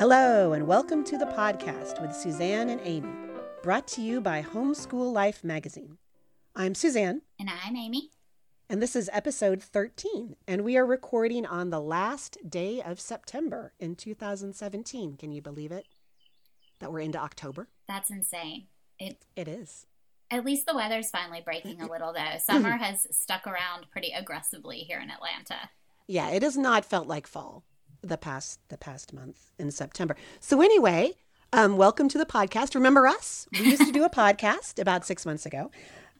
[0.00, 3.12] Hello, and welcome to the podcast with Suzanne and Amy,
[3.62, 5.98] brought to you by Homeschool Life magazine.
[6.56, 7.20] I'm Suzanne.
[7.38, 8.08] And I'm Amy.
[8.70, 13.74] And this is episode 13, and we are recording on the last day of September
[13.78, 15.18] in 2017.
[15.18, 15.84] Can you believe it?
[16.78, 17.68] That we're into October?
[17.86, 18.68] That's insane.
[18.98, 19.84] It It is.
[20.30, 22.38] at least the weather's finally breaking a little though.
[22.42, 25.68] Summer has stuck around pretty aggressively here in Atlanta.
[26.06, 27.64] Yeah, it has not felt like fall
[28.02, 30.16] the past the past month in September.
[30.40, 31.14] So anyway,
[31.52, 32.74] um, welcome to the podcast.
[32.74, 33.48] Remember us?
[33.52, 35.70] We used to do a podcast about six months ago,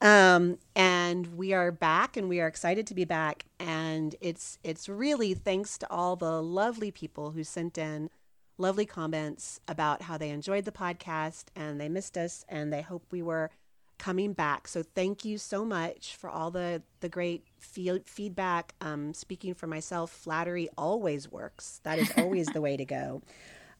[0.00, 3.44] um, and we are back, and we are excited to be back.
[3.58, 8.10] And it's it's really thanks to all the lovely people who sent in
[8.60, 13.02] lovely comments about how they enjoyed the podcast and they missed us and they hope
[13.10, 13.50] we were
[14.00, 14.66] coming back.
[14.66, 18.74] So thank you so much for all the the great feel, feedback.
[18.80, 21.80] Um, speaking for myself, flattery always works.
[21.84, 23.22] That is always the way to go.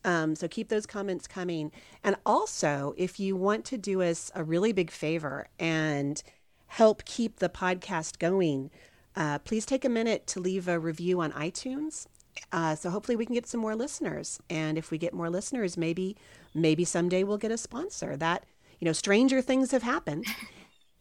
[0.04, 1.72] Um, so keep those comments coming.
[2.04, 6.22] And also, if you want to do us a really big favor and
[6.68, 8.70] help keep the podcast going,
[9.16, 12.06] uh, please take a minute to leave a review on iTunes.
[12.52, 14.38] Uh, so hopefully we can get some more listeners.
[14.48, 16.16] And if we get more listeners, maybe
[16.54, 18.16] maybe someday we'll get a sponsor.
[18.16, 18.44] That
[18.80, 20.26] you know, stranger things have happened.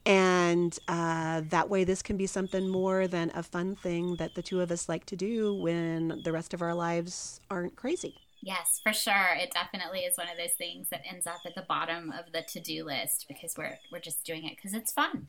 [0.05, 4.41] And uh, that way, this can be something more than a fun thing that the
[4.41, 8.15] two of us like to do when the rest of our lives aren't crazy.
[8.41, 9.35] Yes, for sure.
[9.37, 12.41] It definitely is one of those things that ends up at the bottom of the
[12.41, 15.27] to-do list because we're we're just doing it because it's fun.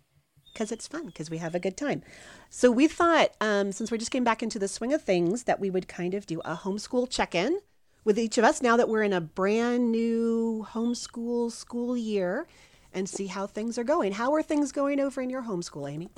[0.52, 2.02] Because it's fun, because we have a good time.
[2.48, 5.60] So we thought, um, since we're just getting back into the swing of things, that
[5.60, 7.60] we would kind of do a homeschool check in
[8.04, 12.46] with each of us now that we're in a brand new homeschool school year
[12.92, 14.12] and see how things are going.
[14.12, 16.10] How are things going over in your homeschool, Amy?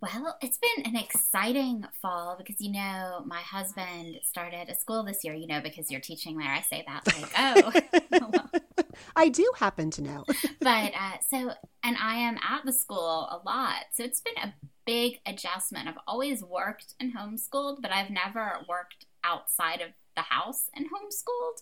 [0.00, 5.24] Well, it's been an exciting fall because you know my husband started a school this
[5.24, 5.34] year.
[5.34, 6.48] You know because you're teaching there.
[6.48, 8.50] I say that like oh,
[9.16, 10.24] I do happen to know.
[10.60, 14.54] but uh, so and I am at the school a lot, so it's been a
[14.86, 15.88] big adjustment.
[15.88, 21.58] I've always worked and homeschooled, but I've never worked outside of the house and homeschooled.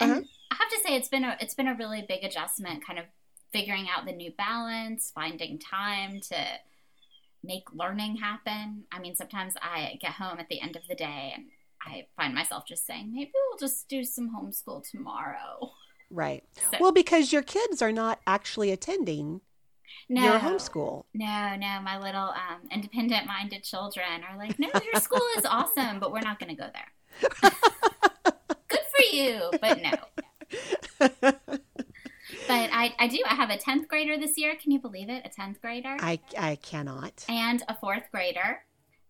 [0.00, 0.22] And Uh-huh.
[0.50, 3.04] I have to say it's been a it's been a really big adjustment, kind of
[3.52, 6.38] figuring out the new balance, finding time to
[7.42, 8.84] make learning happen.
[8.92, 11.44] I mean, sometimes I get home at the end of the day and
[11.80, 15.70] I find myself just saying, maybe we'll just do some homeschool tomorrow.
[16.10, 16.44] Right.
[16.70, 19.40] So- Well, because your kids are not actually attending
[20.08, 21.04] No, your homeschool.
[21.14, 26.12] No, no, my little um, independent-minded children are like, no, your school is awesome, but
[26.12, 26.92] we're not going to go there.
[28.68, 31.08] Good for you, but no.
[32.46, 33.18] But I, I do.
[33.28, 34.54] I have a tenth grader this year.
[34.60, 35.22] Can you believe it?
[35.24, 37.24] A tenth grader I, I cannot.
[37.28, 38.60] and a fourth grader.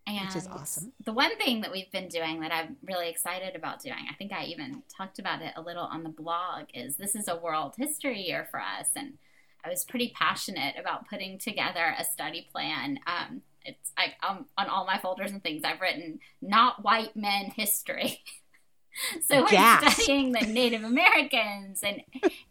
[0.07, 0.93] And Which is awesome.
[1.05, 4.33] The one thing that we've been doing that I'm really excited about doing, I think
[4.33, 7.75] I even talked about it a little on the blog, is this is a world
[7.77, 8.89] history year for us.
[8.97, 9.19] And
[9.63, 13.01] I was pretty passionate about putting together a study plan.
[13.07, 17.53] Um, it's like um, on all my folders and things, I've written not white men
[17.57, 18.21] history.
[19.27, 22.03] so we're studying the Native Americans and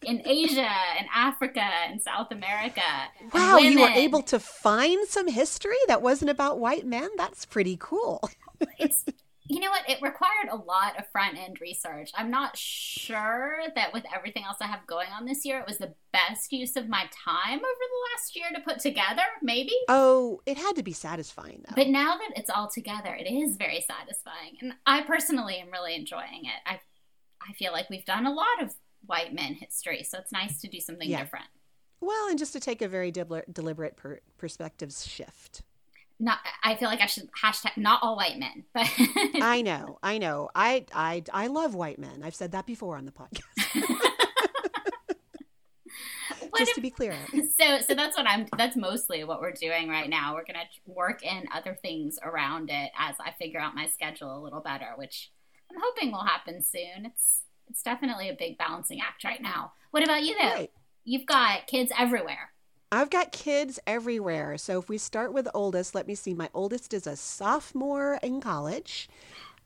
[0.03, 2.81] in Asia and Africa and South America.
[3.33, 7.09] Wow, you were able to find some history that wasn't about white men?
[7.17, 8.29] That's pretty cool.
[8.79, 9.03] it's
[9.49, 13.93] you know what it required a lot of front end research i'm not sure that
[13.93, 16.89] with everything else i have going on this year it was the best use of
[16.89, 20.93] my time over the last year to put together maybe Oh, it had to be
[20.93, 21.75] satisfying, though.
[21.75, 25.95] but now that it's all together it is very satisfying and i personally am really
[25.95, 26.79] enjoying it i
[27.47, 28.73] i feel like we've done a lot of
[29.05, 31.21] white men history so it's nice to do something Yeah.
[31.21, 31.45] different
[31.99, 35.63] well, and just to take a very deli- deliberate per- perspective shift.
[36.19, 38.89] Not i feel like i should hashtag not all white men but
[39.41, 40.49] I know, I know.
[40.55, 42.21] I, I, I love white men.
[42.23, 43.41] I've said that before on the podcast,
[46.57, 47.15] just if- to be clear.
[47.57, 51.23] so so that's what i'm that's mostly what we're doing right now we're gonna work
[51.23, 55.31] in other things around it as i figure out my schedule a little better which
[55.71, 60.03] i'm hoping will happen soon it's it's definitely a big balancing act right now what
[60.03, 60.71] about you though Right.
[61.05, 62.51] you've got kids everywhere
[62.91, 64.57] I've got kids everywhere.
[64.57, 66.33] So if we start with oldest, let me see.
[66.33, 69.09] My oldest is a sophomore in college.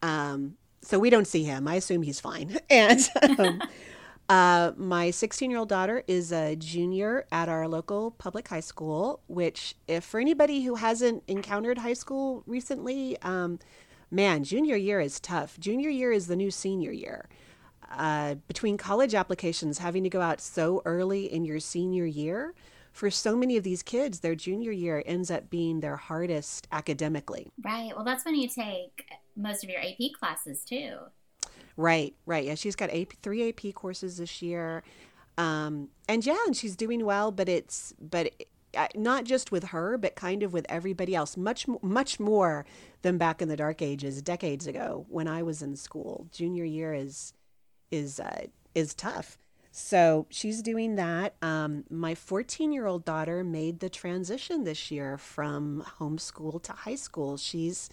[0.01, 1.67] Um, so we don't see him.
[1.67, 2.57] I assume he's fine.
[2.69, 2.99] And
[3.39, 3.61] um,
[4.29, 9.19] uh, my 16 year old daughter is a junior at our local public high school,
[9.27, 13.59] which, if for anybody who hasn't encountered high school recently, um,
[14.09, 15.59] man, junior year is tough.
[15.59, 17.29] Junior year is the new senior year.
[17.91, 22.53] Uh, between college applications having to go out so early in your senior year,
[22.91, 27.51] for so many of these kids, their junior year ends up being their hardest academically.
[27.63, 29.05] right well that's when you take
[29.35, 30.97] most of your ap classes too
[31.77, 32.45] Right, right.
[32.45, 34.83] Yeah, she's got AP, three AP courses this year,
[35.37, 37.31] um, and yeah, and she's doing well.
[37.31, 38.33] But it's but
[38.75, 41.37] uh, not just with her, but kind of with everybody else.
[41.37, 42.65] Much much more
[43.01, 46.27] than back in the dark ages, decades ago, when I was in school.
[46.31, 47.33] Junior year is
[47.89, 48.45] is uh,
[48.75, 49.37] is tough.
[49.71, 51.35] So she's doing that.
[51.41, 56.95] Um, my 14 year old daughter made the transition this year from homeschool to high
[56.95, 57.37] school.
[57.37, 57.89] She's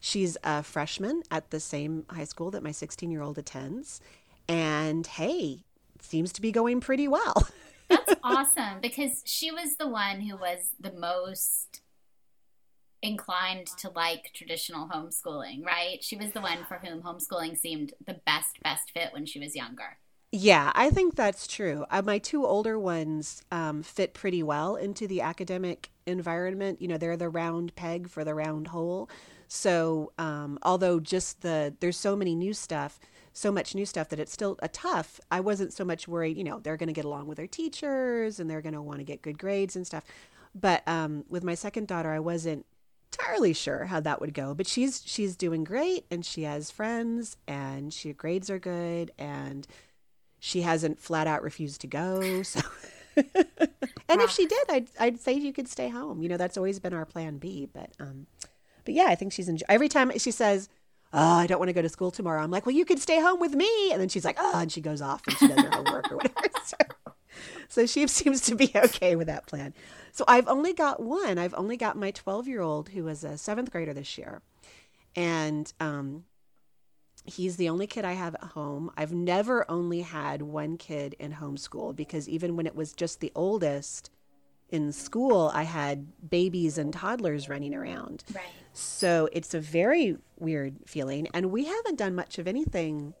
[0.00, 4.00] she's a freshman at the same high school that my 16 year old attends,
[4.48, 5.64] and hey,
[6.00, 7.46] seems to be going pretty well.
[7.88, 11.82] That's awesome because she was the one who was the most
[13.02, 16.02] inclined to like traditional homeschooling, right?
[16.02, 19.54] She was the one for whom homeschooling seemed the best best fit when she was
[19.54, 19.98] younger.
[20.30, 21.86] Yeah, I think that's true.
[21.90, 26.82] Uh, my two older ones um, fit pretty well into the academic environment.
[26.82, 29.08] You know, they're the round peg for the round hole.
[29.48, 33.00] So, um, although just the there's so many new stuff,
[33.32, 35.18] so much new stuff that it's still a tough.
[35.30, 36.36] I wasn't so much worried.
[36.36, 38.98] You know, they're going to get along with their teachers and they're going to want
[38.98, 40.04] to get good grades and stuff.
[40.54, 42.66] But um, with my second daughter, I wasn't
[43.12, 44.54] entirely sure how that would go.
[44.54, 49.66] But she's she's doing great and she has friends and she grades are good and
[50.40, 52.42] she hasn't flat out refused to go.
[52.42, 52.60] So,
[53.16, 56.22] and if she did, I'd I'd say you could stay home.
[56.22, 57.68] You know, that's always been our plan B.
[57.72, 58.26] But um,
[58.84, 60.68] but yeah, I think she's enjoy- every time she says.
[61.10, 62.42] Oh, I don't want to go to school tomorrow.
[62.42, 63.92] I'm like, well, you could stay home with me.
[63.92, 66.16] And then she's like, oh, and she goes off and she does her homework or
[66.16, 66.34] whatever.
[66.66, 66.76] So,
[67.68, 69.72] so she seems to be okay with that plan.
[70.12, 71.38] So I've only got one.
[71.38, 74.42] I've only got my 12 year old who is a seventh grader this year.
[75.16, 76.24] And um,
[77.28, 78.90] he's the only kid I have at home.
[78.96, 83.32] I've never only had one kid in homeschool because even when it was just the
[83.34, 84.10] oldest
[84.70, 88.24] in school, I had babies and toddlers running around.
[88.34, 88.44] Right.
[88.72, 91.28] So it's a very weird feeling.
[91.32, 93.14] And we haven't done much of anything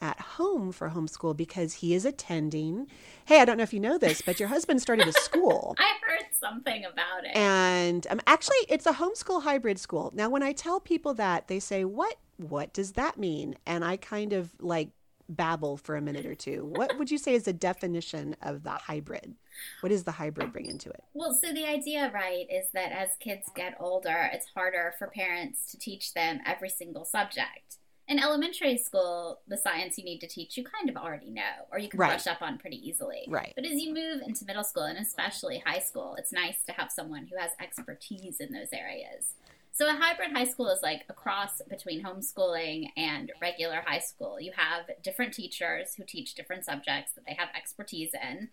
[0.00, 2.86] at home for homeschool because he is attending.
[3.24, 5.74] Hey, I don't know if you know this, but your husband started a school.
[5.78, 7.36] I heard something about it.
[7.36, 10.12] And um, actually, it's a homeschool hybrid school.
[10.14, 12.16] Now, when I tell people that, they say, "What?
[12.38, 14.90] What does that mean?" And I kind of like
[15.28, 16.64] babble for a minute or two.
[16.64, 19.34] What would you say is the definition of the hybrid?
[19.80, 21.04] What does the hybrid bring into it?
[21.12, 25.70] Well, so the idea, right, is that as kids get older, it's harder for parents
[25.70, 27.76] to teach them every single subject
[28.08, 31.78] in elementary school, the science you need to teach you kind of already know, or
[31.78, 32.08] you can right.
[32.08, 33.24] brush up on pretty easily.
[33.28, 33.52] Right.
[33.54, 36.90] But as you move into middle school and especially high school, it's nice to have
[36.90, 39.34] someone who has expertise in those areas.
[39.72, 44.40] So a hybrid high school is like a cross between homeschooling and regular high school.
[44.40, 48.48] You have different teachers who teach different subjects that they have expertise in,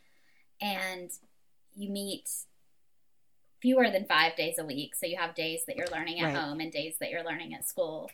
[0.62, 1.10] and
[1.76, 2.30] you meet
[3.62, 4.96] fewer than five days a week.
[4.96, 6.36] So you have days that you're learning at right.
[6.36, 8.10] home and days that you're learning at school.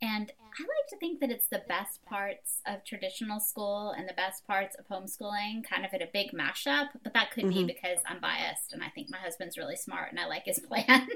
[0.00, 4.14] And I like to think that it's the best parts of traditional school and the
[4.14, 6.88] best parts of homeschooling kind of in a big mashup.
[7.04, 7.66] But that could mm-hmm.
[7.66, 10.58] be because I'm biased and I think my husband's really smart and I like his
[10.68, 11.08] plan.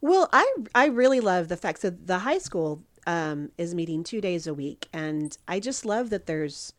[0.00, 4.20] Well, I I really love the fact that the high school um, is meeting two
[4.20, 6.72] days a week, and I just love that there's.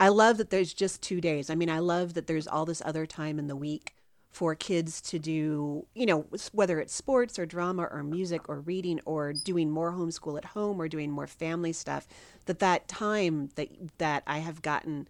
[0.00, 1.50] I love that there's just two days.
[1.50, 3.96] I mean, I love that there's all this other time in the week
[4.30, 9.00] for kids to do, you know, whether it's sports or drama or music or reading
[9.04, 12.06] or doing more homeschool at home or doing more family stuff,
[12.44, 15.08] that that time that that I have gotten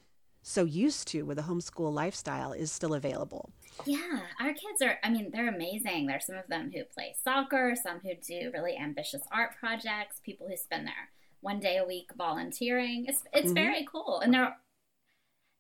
[0.48, 3.50] so used to with a homeschool lifestyle is still available.
[3.84, 6.06] Yeah, our kids are, I mean, they're amazing.
[6.06, 10.48] There's some of them who play soccer, some who do really ambitious art projects, people
[10.48, 11.10] who spend their
[11.42, 13.04] one day a week volunteering.
[13.06, 13.54] It's, it's mm-hmm.
[13.54, 14.20] very cool.
[14.20, 14.56] And they're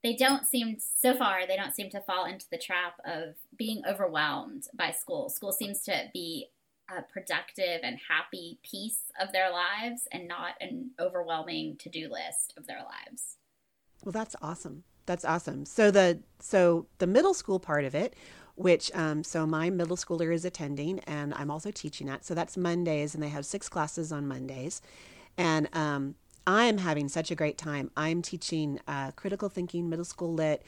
[0.04, 3.82] they don't seem so far they don't seem to fall into the trap of being
[3.84, 6.46] overwhelmed by school school seems to be
[6.88, 12.68] a productive and happy piece of their lives and not an overwhelming to-do list of
[12.68, 13.37] their lives
[14.04, 18.14] well that's awesome that's awesome so the so the middle school part of it
[18.54, 22.56] which um, so my middle schooler is attending and i'm also teaching at so that's
[22.56, 24.82] mondays and they have six classes on mondays
[25.36, 26.16] and um,
[26.48, 27.90] I'm having such a great time.
[27.94, 30.62] I'm teaching uh, critical thinking, middle school lit,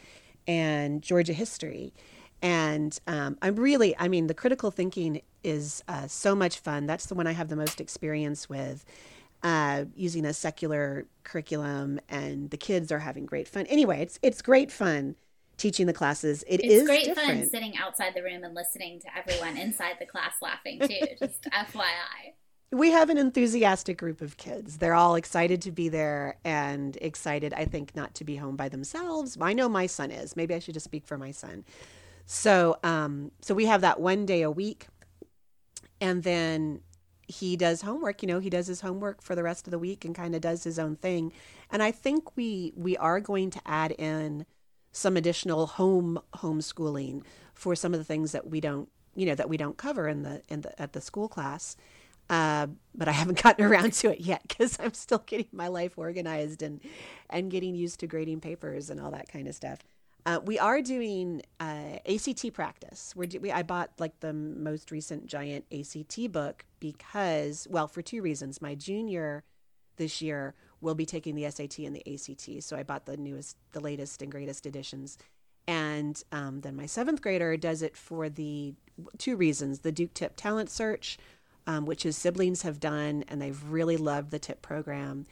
[0.47, 1.95] and Georgia history.
[2.43, 6.87] And um, I'm really, I mean, the critical thinking is uh, so much fun.
[6.87, 8.85] That's the one I have the most experience with.
[9.43, 13.65] Uh, using a secular curriculum, and the kids are having great fun.
[13.67, 15.17] Anyway, it's it's great fun
[15.57, 16.43] teaching the classes.
[16.47, 17.41] It it's is great different.
[17.41, 21.07] fun sitting outside the room and listening to everyone inside the class laughing too.
[21.19, 22.35] Just FYI
[22.73, 24.79] we have an enthusiastic group of kids.
[24.79, 28.69] They're all excited to be there and excited, I think, not to be home by
[28.69, 29.37] themselves.
[29.41, 30.37] I know my son is.
[30.37, 31.65] Maybe I should just speak for my son.
[32.27, 34.87] So, um, so we have that one day a week,
[36.01, 36.81] and then
[37.31, 38.23] he does homework.
[38.23, 40.41] You know, he does his homework for the rest of the week and kind of
[40.41, 41.33] does his own thing.
[41.71, 44.47] And I think we we are going to add in
[44.93, 47.23] some additional home homeschooling
[47.55, 50.23] for some of the things that we don't you know that we don't cover in
[50.23, 51.77] the in the at the school class.
[52.29, 55.97] Uh, but I haven't gotten around to it yet because I'm still getting my life
[55.97, 56.81] organized and
[57.29, 59.81] and getting used to grading papers and all that kind of stuff.
[60.27, 63.15] Uh, we are doing uh, ACT practice.
[63.17, 68.03] We're do- we, I bought like the most recent giant ACT book because, well, for
[68.03, 68.61] two reasons.
[68.61, 69.45] My junior
[69.97, 73.57] this year will be taking the SAT and the ACT, so I bought the newest,
[73.73, 75.19] the latest, and greatest editions.
[75.67, 78.75] And um, then my seventh grader does it for the
[79.19, 81.19] two reasons: the Duke TIP Talent Search,
[81.67, 85.27] um, which his siblings have done, and they've really loved the tip program,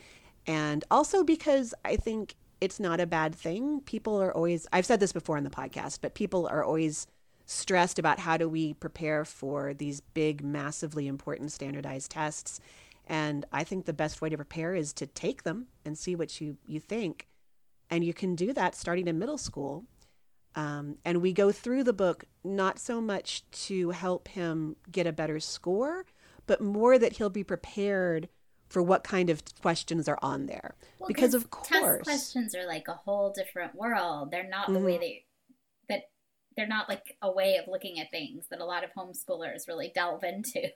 [0.46, 3.80] and also because I think it's not a bad thing.
[3.80, 7.06] People are always, I've said this before in the podcast, but people are always
[7.46, 12.60] stressed about how do we prepare for these big, massively important standardized tests.
[13.06, 16.40] And I think the best way to prepare is to take them and see what
[16.40, 17.26] you, you think.
[17.90, 19.84] And you can do that starting in middle school.
[20.54, 25.12] Um, and we go through the book not so much to help him get a
[25.12, 26.04] better score,
[26.46, 28.28] but more that he'll be prepared
[28.68, 30.74] for what kind of questions are on there.
[30.98, 34.30] Well, because of course, test questions are like a whole different world.
[34.30, 34.74] They're not mm-hmm.
[34.74, 35.00] the way mm-hmm.
[35.00, 35.24] they
[35.88, 36.02] that
[36.56, 39.92] they're not like a way of looking at things that a lot of homeschoolers really
[39.94, 40.68] delve into.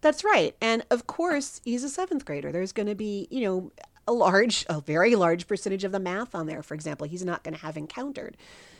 [0.00, 0.54] That's right.
[0.60, 2.52] And of course, he's a seventh grader.
[2.52, 3.72] There's going to be, you know,
[4.06, 7.44] a large, a very large percentage of the math on there, for example, he's not
[7.44, 8.36] going to have encountered.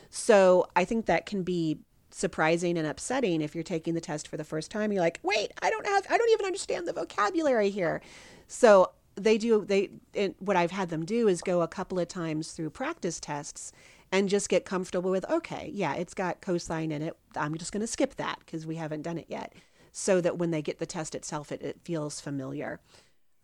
[0.09, 1.79] So I think that can be
[2.11, 4.91] surprising and upsetting if you're taking the test for the first time.
[4.91, 8.01] You're like, wait, I don't have, I don't even understand the vocabulary here.
[8.47, 12.07] So they do, they, it, what I've had them do is go a couple of
[12.07, 13.71] times through practice tests
[14.11, 17.15] and just get comfortable with, okay, yeah, it's got cosine in it.
[17.35, 19.53] I'm just going to skip that because we haven't done it yet.
[19.93, 22.79] So that when they get the test itself, it, it feels familiar.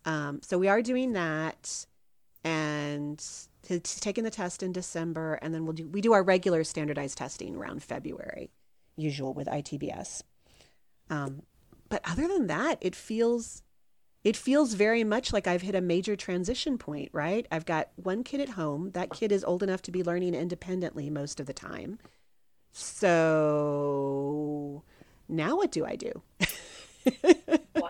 [0.06, 1.86] Um, so we are doing that.
[2.44, 3.22] And
[3.68, 7.58] taking the test in December, and then we'll do we do our regular standardized testing
[7.58, 8.50] around February,
[8.98, 10.24] usual with ITBS.
[11.10, 11.44] Um,
[11.90, 13.64] but other than that, it feels
[14.24, 17.48] it feels very much like I've hit a major transition point, right?
[17.50, 18.92] I've got one kid at home.
[18.92, 21.98] That kid is old enough to be learning independently most of the time.
[22.74, 23.64] So
[25.30, 26.24] now what do I do?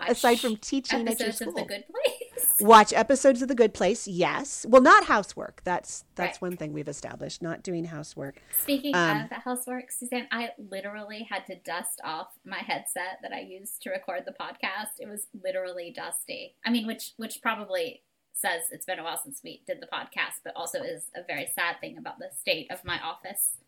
[0.08, 1.50] Aside from teaching at your school.
[1.50, 2.56] Of the good place.
[2.60, 4.08] Watch episodes of The Good Place.
[4.08, 4.66] Yes.
[4.68, 5.60] Well, not housework.
[5.64, 6.48] That's that's right.
[6.48, 7.42] one thing we've established.
[7.42, 8.40] Not doing housework.
[8.62, 13.40] Speaking um, of housework, Suzanne, I literally had to dust off my headset that I
[13.40, 14.98] used to record the podcast.
[14.98, 16.54] It was literally dusty.
[16.64, 20.40] I mean, which which probably says it's been a while since we did the podcast,
[20.44, 23.58] but also is a very sad thing about the state of my office.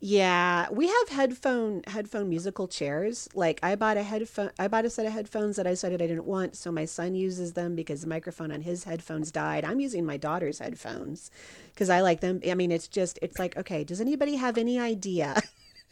[0.00, 3.28] Yeah, we have headphone headphone musical chairs.
[3.34, 6.06] Like I bought a headphone I bought a set of headphones that I decided I
[6.06, 9.64] didn't want, so my son uses them because the microphone on his headphones died.
[9.64, 11.32] I'm using my daughter's headphones
[11.74, 12.40] because I like them.
[12.48, 15.42] I mean, it's just it's like, okay, does anybody have any idea?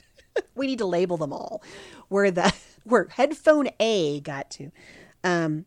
[0.55, 1.63] we need to label them all.
[2.09, 2.55] Where the
[2.85, 4.71] where headphone A got to.
[5.25, 5.67] Um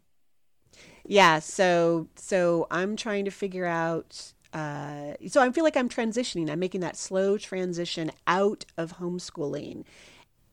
[1.05, 6.49] yeah, so so I'm trying to figure out uh, so I feel like I'm transitioning.
[6.49, 9.83] I'm making that slow transition out of homeschooling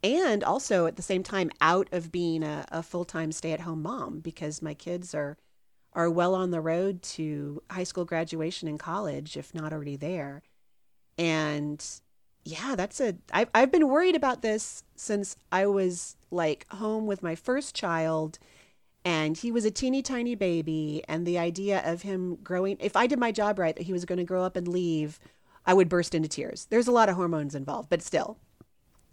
[0.02, 4.62] and also at the same time out of being a, a full-time stay-at-home mom because
[4.62, 5.36] my kids are
[5.92, 10.42] are well on the road to high school graduation and college if not already there
[11.16, 11.84] and
[12.44, 17.22] yeah that's a I've, I've been worried about this since i was like home with
[17.22, 18.38] my first child
[19.06, 23.06] and he was a teeny tiny baby and the idea of him growing if i
[23.06, 25.18] did my job right that he was going to grow up and leave
[25.64, 26.66] i would burst into tears.
[26.70, 28.38] There's a lot of hormones involved but still.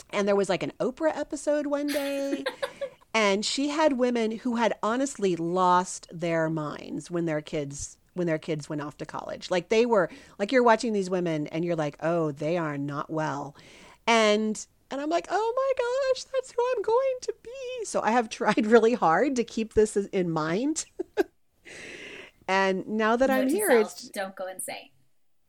[0.10, 2.44] And there was like an oprah episode one day
[3.14, 8.38] and she had women who had honestly lost their minds when their kids when their
[8.38, 9.50] kids went off to college.
[9.52, 10.10] Like they were
[10.40, 13.56] like you're watching these women and you're like oh they are not well.
[14.06, 17.86] And and I'm like, oh my gosh, that's who I'm going to be.
[17.86, 20.86] So I have tried really hard to keep this in mind.
[22.48, 24.90] and now that Note I'm here, it's don't go insane.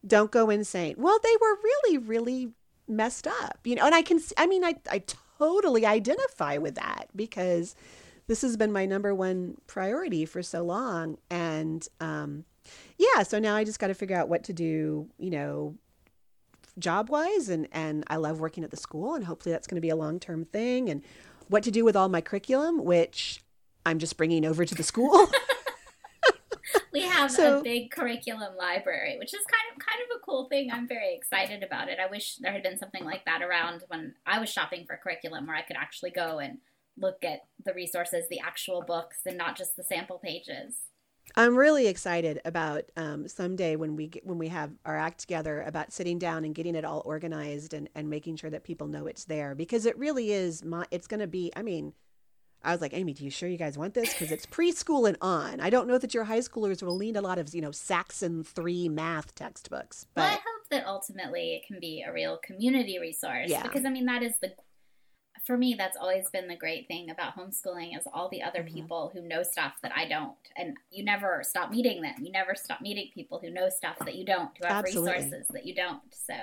[0.07, 0.95] Don't go insane.
[0.97, 2.53] Well, they were really, really
[2.89, 3.85] messed up, you know.
[3.85, 5.03] And I can, I mean, I, I
[5.39, 7.75] totally identify with that because
[8.27, 11.19] this has been my number one priority for so long.
[11.29, 12.45] And um,
[12.97, 15.75] yeah, so now I just got to figure out what to do, you know,
[16.79, 19.81] job wise and and I love working at the school and hopefully that's going to
[19.81, 21.03] be a long term thing and
[21.49, 23.41] what to do with all my curriculum which
[23.87, 25.29] I'm just bringing over to the school.
[26.93, 30.49] we have so, a big curriculum library, which is kind of kind of a cool
[30.49, 30.71] thing.
[30.73, 31.99] I'm very excited about it.
[32.01, 35.47] I wish there had been something like that around when I was shopping for curriculum
[35.47, 36.59] where I could actually go and
[36.97, 40.77] look at the resources, the actual books, and not just the sample pages.
[41.37, 45.63] I'm really excited about um, someday when we get, when we have our act together
[45.63, 49.07] about sitting down and getting it all organized and, and making sure that people know
[49.07, 51.93] it's there because it really is my it's going to be I mean
[52.63, 55.17] I was like Amy do you sure you guys want this because it's preschool and
[55.21, 57.73] on I don't know that your high schoolers will need a lot of you know
[57.73, 62.39] Saxon 3 math textbooks but well, I hope that ultimately it can be a real
[62.45, 63.63] community resource yeah.
[63.63, 64.53] because I mean that is the
[65.45, 68.75] for me, that's always been the great thing about homeschooling is all the other mm-hmm.
[68.75, 70.37] people who know stuff that I don't.
[70.57, 72.15] And you never stop meeting them.
[72.21, 75.13] You never stop meeting people who know stuff that you don't, who have Absolutely.
[75.13, 76.01] resources that you don't.
[76.11, 76.35] So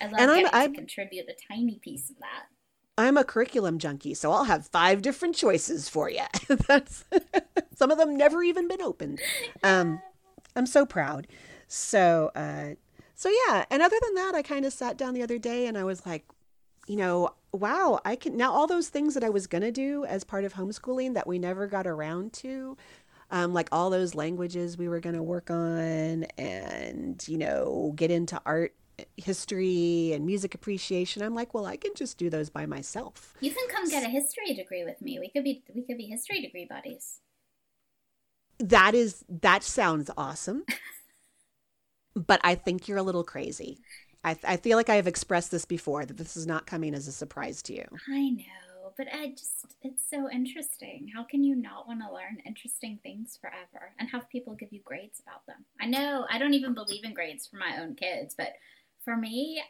[0.00, 2.46] I love and getting I'm, to contribute a tiny piece of that.
[2.98, 6.24] I'm a curriculum junkie, so I'll have five different choices for you.
[6.66, 7.04] That's
[7.74, 9.20] some of them never even been opened.
[9.62, 10.00] Um,
[10.54, 11.26] I'm so proud.
[11.66, 12.74] So, uh,
[13.14, 13.64] so yeah.
[13.70, 16.06] And other than that, I kind of sat down the other day and I was
[16.06, 16.24] like,
[16.86, 20.04] you know, wow, I can now all those things that I was going to do
[20.04, 22.76] as part of homeschooling that we never got around to.
[23.28, 28.12] Um, like all those languages we were going to work on and, you know, get
[28.12, 28.72] into art
[29.16, 31.22] history and music appreciation.
[31.22, 33.34] I'm like, well, I can just do those by myself.
[33.40, 35.18] You can come get a history degree with me.
[35.18, 37.20] We could be we could be history degree buddies.
[38.58, 40.64] That is that sounds awesome.
[42.14, 43.78] but I think you're a little crazy.
[44.26, 46.94] I, th- I feel like I have expressed this before that this is not coming
[46.94, 47.84] as a surprise to you.
[48.08, 51.08] I know, but I just, it's so interesting.
[51.14, 54.80] How can you not want to learn interesting things forever and have people give you
[54.84, 55.64] grades about them?
[55.80, 58.54] I know I don't even believe in grades for my own kids, but
[59.04, 59.62] for me,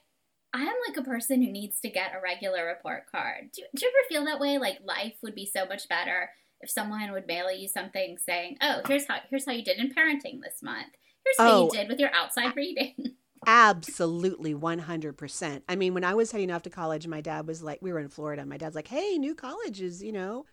[0.54, 3.50] I am like a person who needs to get a regular report card.
[3.52, 4.56] Do, do you ever feel that way?
[4.56, 6.30] Like life would be so much better
[6.62, 9.92] if someone would mail you something saying, "Oh, here's how here's how you did in
[9.92, 10.94] parenting this month.
[11.26, 12.94] Here's how oh, you did with your outside reading."
[13.46, 15.62] Absolutely 100%.
[15.68, 18.00] I mean, when I was heading off to college, my dad was like, we were
[18.00, 18.44] in Florida.
[18.44, 20.46] My dad's like, hey, new colleges, you know,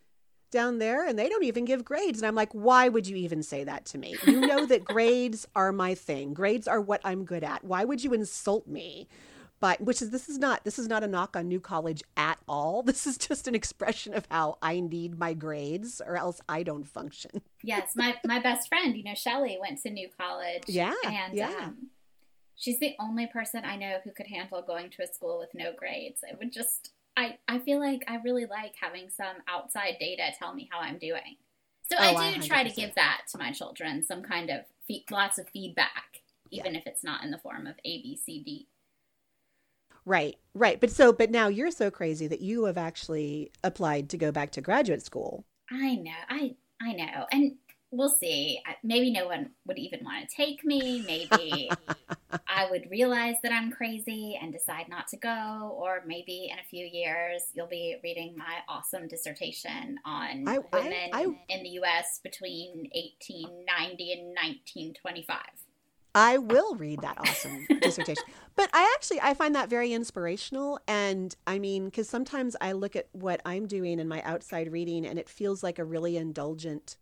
[0.52, 2.20] down there, and they don't even give grades.
[2.20, 4.16] And I'm like, why would you even say that to me?
[4.26, 6.34] You know that grades are my thing.
[6.34, 7.64] Grades are what I'm good at.
[7.64, 9.08] Why would you insult me?
[9.60, 12.38] But which is this is not this is not a knock on new college at
[12.50, 12.84] all.
[12.94, 16.84] This is just an expression of how I need my grades or else I don't
[16.84, 17.42] function.
[17.64, 20.64] yes, my my best friend, you know, Shelly went to new college.
[20.68, 21.56] Yeah, and yeah.
[21.64, 21.88] Um,
[22.56, 25.74] she's the only person I know who could handle going to a school with no
[25.78, 26.22] grades.
[26.24, 30.54] It would just I I feel like I really like having some outside data tell
[30.54, 31.38] me how I'm doing.
[31.90, 32.48] So oh, I do 100%.
[32.48, 36.74] try to give that to my children, some kind of fe- lots of feedback, even
[36.74, 36.80] yeah.
[36.80, 38.68] if it's not in the form of A B C D.
[40.06, 40.80] Right, right.
[40.80, 44.52] But so, but now you're so crazy that you have actually applied to go back
[44.52, 45.46] to graduate school.
[45.72, 47.54] I know, I I know, and
[47.94, 48.60] we'll see.
[48.84, 51.04] Maybe no one would even want to take me.
[51.06, 51.70] Maybe
[52.48, 55.78] I would realize that I'm crazy and decide not to go.
[55.80, 61.10] Or maybe in a few years, you'll be reading my awesome dissertation on I, women
[61.14, 62.20] I, I, in the U.S.
[62.24, 65.38] between 1890 and 1925.
[66.16, 68.24] I will read that awesome dissertation.
[68.56, 72.96] But I actually I find that very inspirational and I mean cuz sometimes I look
[72.96, 76.98] at what I'm doing in my outside reading and it feels like a really indulgent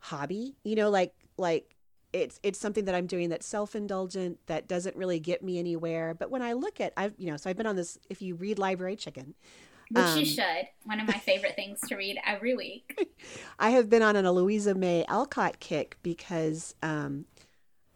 [0.00, 1.74] hobby you know like like
[2.12, 6.14] it's it's something that i'm doing that's self-indulgent that doesn't really get me anywhere.
[6.14, 8.34] But when i look at i've you know so i've been on this if you
[8.34, 9.34] read library chicken
[9.90, 10.68] which um, you should.
[10.84, 13.16] One of my favorite things to read every week.
[13.58, 17.24] I have been on an louisa may alcott kick because um,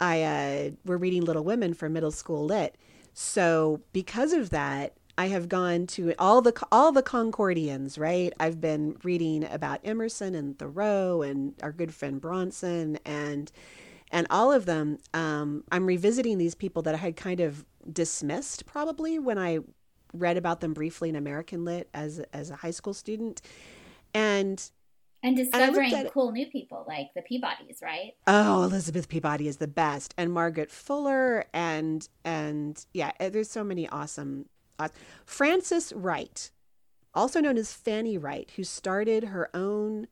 [0.01, 2.77] i uh, we're reading little women for middle school lit.
[3.15, 8.33] So because of that I have gone to all the all the Concordians, right?
[8.41, 13.53] I've been reading about Emerson and Thoreau and our good friend Bronson and
[14.11, 14.99] and all of them.
[15.13, 19.59] Um, I'm revisiting these people that I had kind of dismissed probably when I
[20.15, 23.43] read about them briefly in American Lit as as a high school student,
[24.15, 24.71] and
[25.23, 28.13] and discovering and cool new people like the Peabodys, right?
[28.27, 33.63] Oh, Elizabeth Peabody is the best, and Margaret Fuller, and and yeah, eh, there's so
[33.63, 34.47] many awesome
[35.25, 36.51] Frances Wright,
[37.15, 40.09] also known as Fanny Wright, who started her own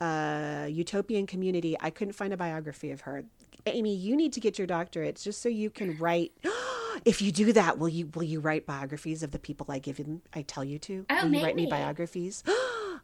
[0.00, 1.76] uh, utopian community.
[1.80, 3.24] I couldn't find a biography of her.
[3.66, 6.32] Amy, you need to get your doctorate just so you can write.
[7.04, 9.98] if you do that, will you will you write biographies of the people I give
[9.98, 10.20] you?
[10.32, 11.06] I tell you to.
[11.10, 11.38] Oh, will maybe.
[11.38, 12.42] you write me biographies?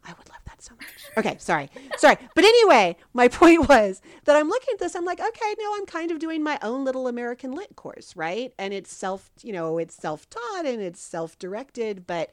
[0.03, 0.87] I would love that so much.
[1.15, 1.69] Okay, sorry.
[1.97, 2.17] sorry.
[2.33, 5.85] But anyway, my point was that I'm looking at this, I'm like, okay, now I'm
[5.85, 8.51] kind of doing my own little American lit course, right?
[8.57, 12.31] And it's self, you know, it's self-taught and it's self-directed, but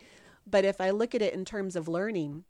[0.50, 2.44] but if I look at it in terms of learning,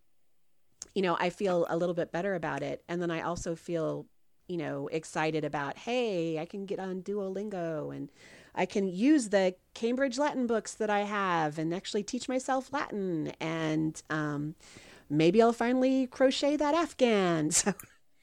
[0.95, 2.83] you know, I feel a little bit better about it.
[2.89, 4.07] And then I also feel,
[4.49, 8.11] you know, excited about, hey, I can get on Duolingo and
[8.55, 13.33] I can use the Cambridge Latin books that I have and actually teach myself Latin
[13.41, 14.57] and um
[15.09, 17.51] maybe I'll finally crochet that Afghan.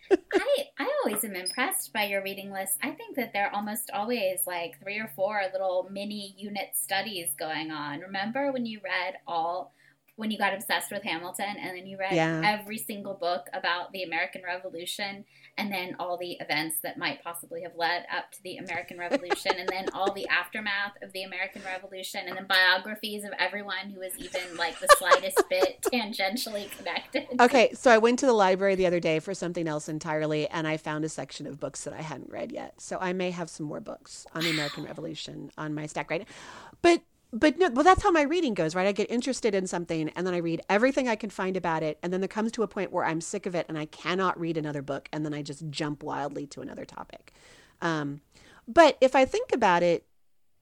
[0.08, 2.78] So I I always am impressed by your reading list.
[2.84, 7.30] I think that there are almost always like three or four little mini unit studies
[7.40, 8.02] going on.
[8.02, 9.74] Remember when you read all
[10.18, 12.42] when you got obsessed with Hamilton and then you read Yeah.
[12.46, 15.26] every single book about the American Revolution
[15.58, 19.52] and then all the events that might possibly have led up to the American Revolution
[19.58, 24.00] and then all the aftermath of the American Revolution and then biographies of everyone who
[24.00, 27.28] was even like the slightest bit tangentially connected.
[27.40, 30.66] Okay, so I went to the library the other day for something else entirely, and
[30.68, 32.80] I found a section of books that I hadn't read yet.
[32.80, 36.22] So I may have some more books on the American Revolution on my stack right
[36.22, 36.34] now.
[36.82, 37.02] But
[37.36, 38.88] but no, well, that's how my reading goes, right?
[38.88, 42.00] I get interested in something, and then I read everything I can find about it,
[42.02, 44.40] and then there comes to a point where I'm sick of it, and I cannot
[44.40, 47.34] read another book, and then I just jump wildly to another topic.
[47.82, 48.22] Um,
[48.68, 50.06] but if I think about it,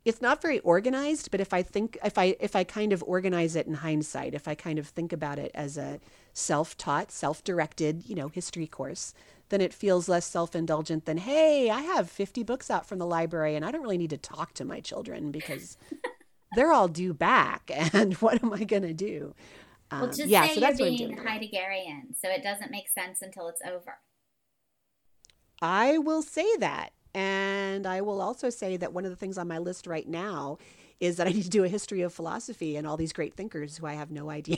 [0.06, 3.56] it's not very organized but if i think if i if i kind of organize
[3.56, 6.00] it in hindsight if i kind of think about it as a
[6.34, 9.14] self-taught self-directed you know history course
[9.50, 13.56] then it feels less self-indulgent than hey i have 50 books out from the library
[13.56, 15.78] and i don't really need to talk to my children because
[16.56, 19.34] they're all due back and what am i going to do
[19.92, 23.48] Well, Um, just yeah say so you're being Heideggerian, so it doesn't make sense until
[23.48, 24.00] it's over.
[25.62, 26.92] I will say that.
[27.16, 30.58] And I will also say that one of the things on my list right now
[31.00, 33.78] is that I need to do a history of philosophy and all these great thinkers
[33.78, 34.58] who I have no idea.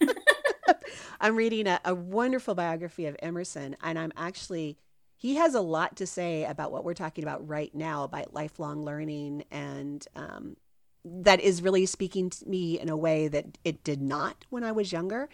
[1.20, 4.78] I'm reading a, a wonderful biography of Emerson, and I'm actually,
[5.16, 8.84] he has a lot to say about what we're talking about right now about lifelong
[8.84, 9.44] learning.
[9.52, 10.56] And um,
[11.04, 14.72] that is really speaking to me in a way that it did not when I
[14.72, 15.28] was younger.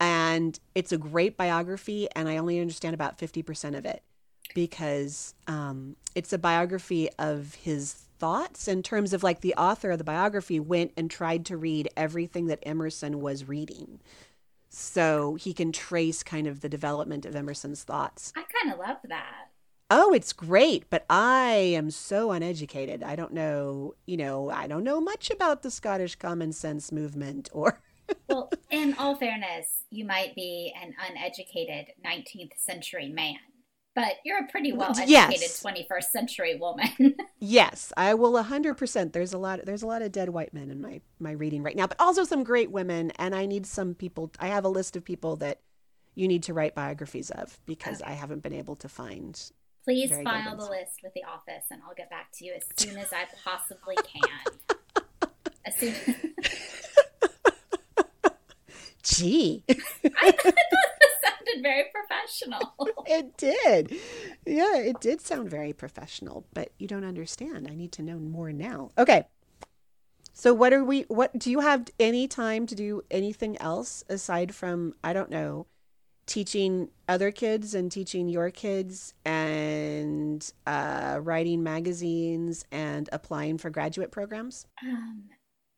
[0.00, 4.02] And it's a great biography, and I only understand about 50% of it
[4.54, 9.98] because um, it's a biography of his thoughts in terms of like the author of
[9.98, 14.00] the biography went and tried to read everything that Emerson was reading.
[14.68, 18.32] So he can trace kind of the development of Emerson's thoughts.
[18.36, 19.50] I kind of love that.
[19.90, 23.02] Oh, it's great, but I am so uneducated.
[23.02, 27.48] I don't know, you know, I don't know much about the Scottish common sense movement
[27.52, 27.80] or
[28.28, 33.36] Well, in all fairness, you might be an uneducated 19th century man,
[33.94, 35.62] but you're a pretty well educated Yes.
[35.62, 36.88] 21st century woman.
[37.38, 39.12] Yes, I will 100%.
[39.12, 41.76] There's a lot there's a lot of dead white men in my my reading right
[41.76, 44.96] now, but also some great women and I need some people I have a list
[44.96, 45.60] of people that
[46.14, 49.38] you need to write biographies of because I haven't been able to find.
[49.84, 52.64] Please Very file the list with the office and I'll get back to you as
[52.76, 54.78] soon as I possibly can.
[55.66, 55.94] As soon
[59.02, 62.74] Gee, I thought that sounded very professional.
[63.06, 63.98] it did.
[64.46, 67.68] Yeah, it did sound very professional, but you don't understand.
[67.70, 68.90] I need to know more now.
[68.98, 69.26] Okay.
[70.32, 74.54] So what are we what do you have any time to do anything else aside
[74.54, 75.66] from I don't know
[76.26, 84.10] teaching other kids and teaching your kids and uh, writing magazines and applying for graduate
[84.10, 84.66] programs?
[84.82, 85.24] Um,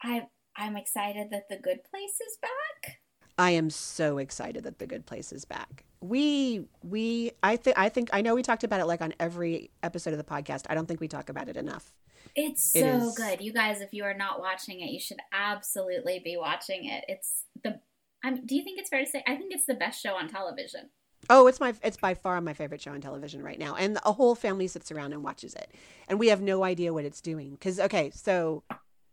[0.03, 2.99] I I'm excited that the good place is back.
[3.39, 5.85] I am so excited that the good place is back.
[6.01, 9.71] We we I think I think I know we talked about it like on every
[9.83, 10.65] episode of the podcast.
[10.71, 11.93] I don't think we talk about it enough.
[12.35, 13.41] It's so good.
[13.41, 17.05] You guys, if you are not watching it, you should absolutely be watching it.
[17.09, 17.81] It's the
[18.27, 20.29] I'm, do you think it's fair to say I think it's the best show on
[20.29, 20.91] television?
[21.31, 24.13] Oh, it's my it's by far my favorite show on television right now, and a
[24.13, 25.73] whole family sits around and watches it,
[26.09, 27.53] and we have no idea what it's doing.
[27.53, 28.65] Because okay, so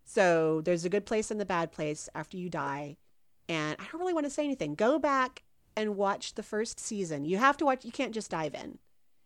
[0.04, 2.97] so there's a good place and the bad place after you die,
[3.47, 4.76] and I don't really want to say anything.
[4.76, 5.43] Go back
[5.78, 7.26] and watch the first season.
[7.26, 7.86] You have to watch.
[7.86, 8.80] You can't just dive in.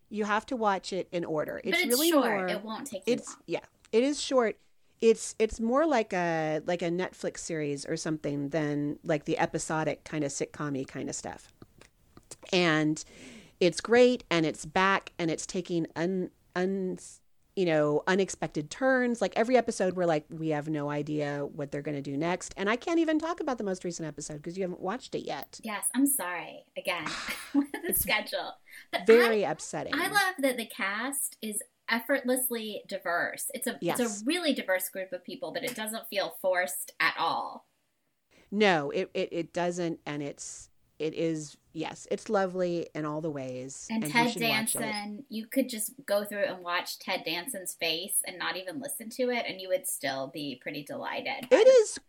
[0.10, 1.62] You have to watch it in order.
[1.63, 2.26] It's, but it's really short.
[2.26, 2.47] more.
[2.47, 3.38] It won't take it's long.
[3.47, 3.60] yeah
[3.91, 4.58] it is short
[5.01, 10.03] it's it's more like a like a netflix series or something than like the episodic
[10.03, 11.53] kind of sitcom kind of stuff.
[12.51, 13.03] And
[13.60, 16.97] it's great and it's back and it's taking un un
[17.55, 19.21] you know unexpected turns.
[19.21, 22.53] Like every episode we're like we have no idea what they're going to do next.
[22.57, 25.25] And i can't even talk about the most recent episode because you haven't watched it
[25.25, 25.60] yet.
[25.63, 26.65] Yes, I'm sorry.
[26.75, 27.05] Again
[27.53, 28.53] with the schedule.
[28.91, 29.93] But very I, upsetting.
[29.95, 33.45] I love that the cast is effortlessly diverse.
[33.54, 37.15] It's a it's a really diverse group of people, but it doesn't feel forced at
[37.19, 37.65] all.
[38.52, 40.69] no it, it it doesn't and it's
[41.00, 44.39] it is yes it's lovely in all the ways And, you Ted it.
[44.39, 49.10] Danson, you could just go through and watch Ted Danson's face and not even listen
[49.12, 51.47] to it, and you would still be pretty delighted.
[51.52, 52.00] It is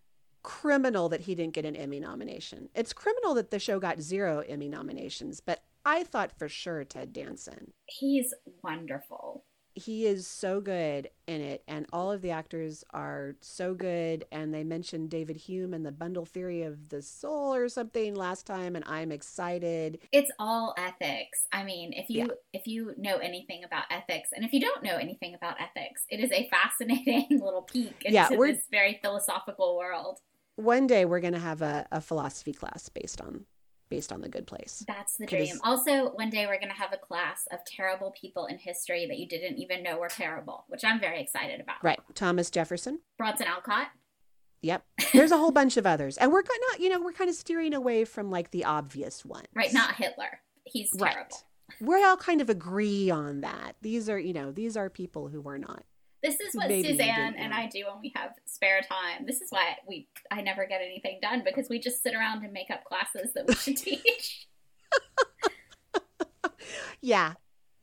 [0.43, 2.69] criminal that he didn't get an Emmy nomination.
[2.75, 7.13] It's criminal that the show got zero Emmy nominations, but I thought for sure Ted
[7.13, 7.73] Danson.
[7.87, 9.45] He's wonderful.
[9.79, 14.25] He is so good in it, and all of the actors are so good.
[14.33, 18.47] And they mentioned David Hume and the bundle theory of the soul or something last
[18.47, 19.99] time, and I'm excited.
[20.13, 21.47] It's all ethics.
[21.53, 22.35] I mean, if you Yeah.
[22.53, 26.21] if you know anything about ethics, and if you don't know anything about ethics, it
[26.21, 30.19] is a fascinating little peek into Yeah, this very philosophical world.
[30.57, 33.47] One day we're gonna have a, a philosophy class based on
[33.89, 34.85] based on the Good Place.
[34.87, 35.43] That's the dream.
[35.55, 39.07] is- Also, one day we're going to have a class of terrible people in history
[39.07, 41.77] that you didn't even know were terrible, which I'm very excited about.
[41.83, 43.01] Right, Thomas Jefferson.
[43.17, 43.89] Bronson Alcott.
[44.63, 44.85] Yep.
[45.13, 47.37] There's a whole bunch of others, and we're kind of you know we're kind of
[47.37, 49.47] steering away from like the obvious ones.
[49.55, 50.41] Right, not Hitler.
[50.65, 51.13] He's Right.
[51.13, 51.37] terrible.
[51.81, 53.75] We all kind of agree on that.
[53.83, 55.85] These are you know these are people who were not.
[56.23, 57.55] This is what Maybe Suzanne and.
[57.55, 59.27] I do when we have spare time.
[59.27, 62.53] This is why we I never get anything done because we just sit around and
[62.53, 64.47] make up classes that we should teach.
[67.01, 67.35] Yeah,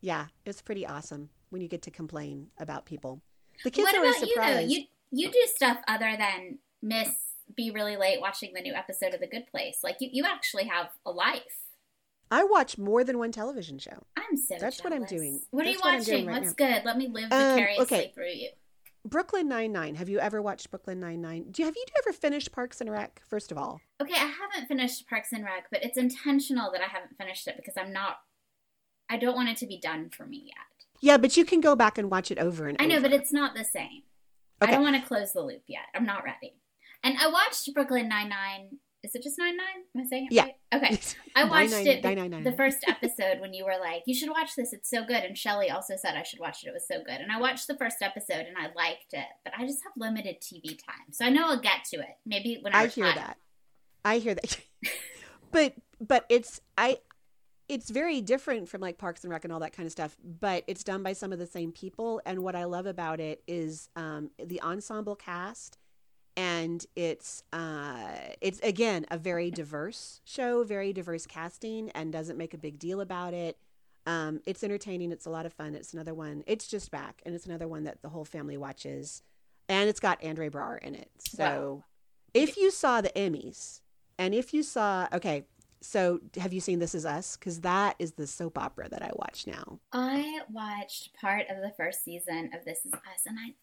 [0.01, 3.21] yeah, it's pretty awesome when you get to complain about people.
[3.63, 4.27] The kids what are about you though?
[4.27, 4.71] surprised.
[4.71, 7.09] You you do stuff other than miss
[7.55, 9.79] be really late watching the new episode of The Good Place.
[9.83, 11.64] Like you, you actually have a life.
[12.31, 14.03] I watch more than one television show.
[14.17, 15.41] I'm so That's what I'm doing.
[15.51, 16.25] What are That's you what watching?
[16.27, 16.81] right What's good?
[16.83, 18.11] Let me live Um, vicariously okay.
[18.13, 18.49] through you.
[19.07, 19.93] Brooklyn Nine Nine.
[19.95, 21.45] Have you ever watched Brooklyn Nine Nine?
[21.51, 23.21] Do you have you ever finished Parks and Rec?
[23.27, 26.87] First of all, Okay, I haven't finished Parks and Rec, but it's intentional that I
[26.87, 28.17] haven't finished it because I'm not.
[29.07, 30.87] I don't want it to be done for me yet.
[31.01, 33.03] yeah, but you can go back and watch it over and I know, over.
[33.09, 34.01] but it's not the same.
[34.59, 35.83] I don't want to close the loop yet.
[35.93, 36.55] I'm not ready.
[37.03, 38.79] And I watched Brooklyn Nine Nine.
[39.05, 39.83] Is it just Nine Nine?
[39.95, 40.43] Am I saying it Yeah.
[40.43, 40.55] right?
[40.73, 40.99] Okay.
[41.35, 42.43] I watched nine, it nine, the, nine, nine.
[42.43, 44.73] the first episode when you were like, "You should watch this.
[44.73, 46.69] It's so good." And Shelly also said I should watch it.
[46.69, 47.21] It was so good.
[47.21, 50.37] And I watched the first episode and I liked it, but I just have limited
[50.41, 52.17] TV time, so I know I'll get to it.
[52.25, 53.37] Maybe when I, I hear that.
[54.03, 54.59] I hear that.
[55.51, 56.97] but but it's I
[57.67, 60.63] it's very different from like Parks and Rec and all that kind of stuff, but
[60.67, 62.21] it's done by some of the same people.
[62.25, 65.77] And what I love about it is um, the ensemble cast,
[66.37, 72.53] and it's uh, it's again a very diverse show, very diverse casting, and doesn't make
[72.53, 73.57] a big deal about it.
[74.05, 75.11] Um, it's entertaining.
[75.11, 75.75] It's a lot of fun.
[75.75, 76.43] It's another one.
[76.45, 79.23] It's just back, and it's another one that the whole family watches,
[79.69, 81.09] and it's got Andre Braugher in it.
[81.19, 81.83] So,
[82.33, 83.81] if you saw the Emmys,
[84.19, 85.45] and if you saw, okay,
[85.81, 87.37] so have you seen This Is Us?
[87.37, 89.79] Because that is the soap opera that I watch now.
[89.91, 93.53] I watched part of the first season of This Is Us, and I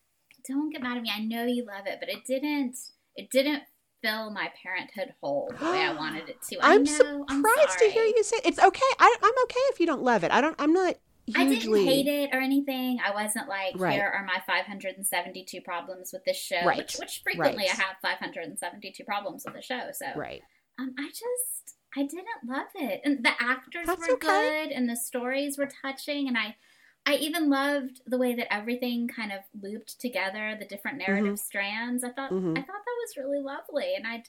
[0.47, 1.11] don't get mad at me.
[1.15, 2.77] I know you love it, but it didn't.
[3.17, 3.63] It didn't
[4.03, 6.59] fill my parenthood hole the way I wanted it to.
[6.61, 7.25] I I'm know.
[7.29, 8.81] I'm surprised to hear you say it's okay.
[8.99, 10.33] I, I'm okay if you don't love it.
[10.33, 10.57] I don't.
[10.59, 10.97] I'm not
[11.37, 11.85] I hugely.
[11.85, 12.99] didn't hate it or anything.
[13.05, 13.93] I wasn't like, Right.
[13.93, 16.79] here are my 572 problems with this show, Right.
[16.79, 17.79] which, which frequently Right.
[17.79, 19.91] I have 572 problems with the show.
[19.93, 20.43] So Right.
[20.81, 23.03] um, I just, I didn't love it.
[23.05, 24.27] And the actors That's were okay.
[24.67, 26.27] good and the stories were touching.
[26.27, 26.57] And I,
[27.05, 32.05] I even loved the way that everything kind of looped together, the different narrative strands.
[32.05, 32.57] I thought, Mhm.
[32.57, 33.95] I thought that was really lovely.
[33.97, 34.23] And I,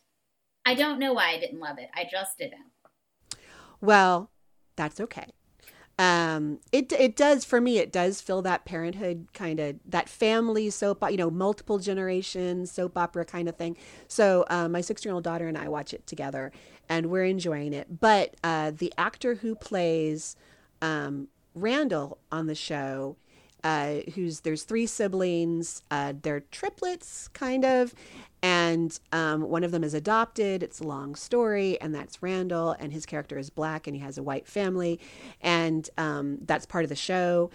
[0.65, 1.89] I don't know why I didn't love it.
[1.93, 2.71] I just didn't.
[3.79, 4.31] Well,
[4.75, 5.27] that's okay.
[5.99, 7.77] Um, it it does for me.
[7.77, 12.97] It does fill that parenthood kind of that family soap, you know, multiple generations soap
[12.97, 13.77] opera kind of thing.
[14.07, 16.51] So um, my six year old daughter and I watch it together,
[16.89, 17.99] and we're enjoying it.
[17.99, 20.35] But uh, the actor who plays
[20.81, 23.17] um, Randall on the show,
[23.63, 25.81] uh, who's there's three siblings.
[25.89, 27.93] Uh, they're triplets, kind of,
[28.41, 30.63] and um, one of them is adopted.
[30.63, 34.17] It's a long story, and that's Randall, and his character is black, and he has
[34.17, 34.99] a white family,
[35.41, 37.51] and um, that's part of the show.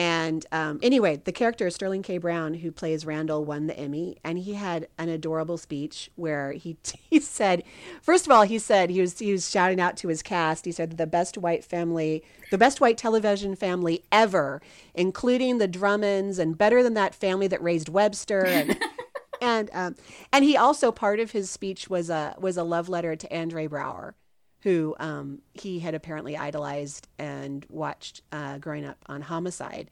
[0.00, 2.16] And um, anyway, the character Sterling K.
[2.16, 6.78] Brown, who plays Randall, won the Emmy, and he had an adorable speech where he
[7.10, 7.64] he said,
[8.00, 10.64] first of all, he said he was he was shouting out to his cast.
[10.64, 14.62] He said the best white family, the best white television family ever,
[14.94, 18.46] including the Drummonds, and better than that family that raised Webster.
[18.46, 18.78] And,
[19.42, 19.96] and um,
[20.32, 23.68] and he also part of his speech was a was a love letter to Andre
[23.68, 24.14] Braugher,
[24.62, 29.90] who um, he had apparently idolized and watched uh, growing up on Homicide,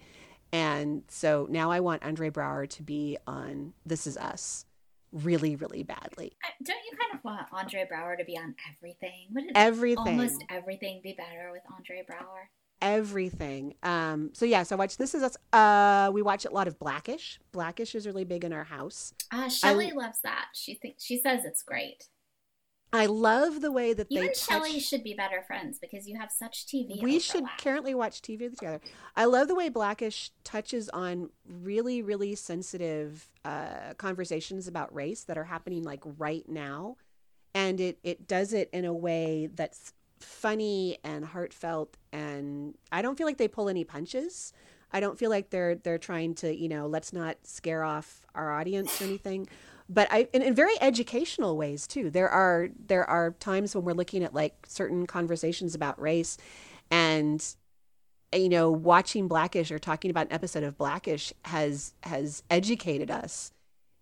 [0.53, 4.65] and so now I want Andre Braugher to be on This Is Us,
[5.13, 6.33] really really badly.
[6.63, 9.29] Don't you kind of want Andre Braugher to be on everything?
[9.33, 12.49] Wouldn't Everything, almost everything be better with Andre Braugher?
[12.81, 13.75] everything.
[13.83, 15.37] Um, so yeah, so I watch This Is Us.
[15.53, 17.41] Uh, we watch a lot of Blackish.
[17.53, 19.13] Blackish is really big in our house.
[19.33, 20.47] Uh, Shelley loves that.
[20.55, 22.07] She thinks she says it's great.
[22.93, 24.49] I love the way that You they and touch.
[24.49, 27.03] Shelley should be better friends because you have such TV.
[27.03, 28.81] we should currently watch TV together.
[29.15, 35.37] I love the way Blackish touches on really, really sensitive uh, conversations about race that
[35.37, 36.97] are happening like right now,
[37.55, 43.19] and it it does it in a way that's funny and heartfelt, and I don't
[43.19, 44.53] feel like they pull any punches.
[44.91, 48.51] I don't feel like they're they're trying to, you know, let's not scare off our
[48.51, 49.47] audience or anything.
[49.89, 52.11] But I in, in very educational ways too.
[52.11, 56.37] There are there are times when we're looking at like certain conversations about race
[56.91, 57.45] and
[58.35, 63.53] you know, watching Blackish or talking about an episode of Blackish has has educated us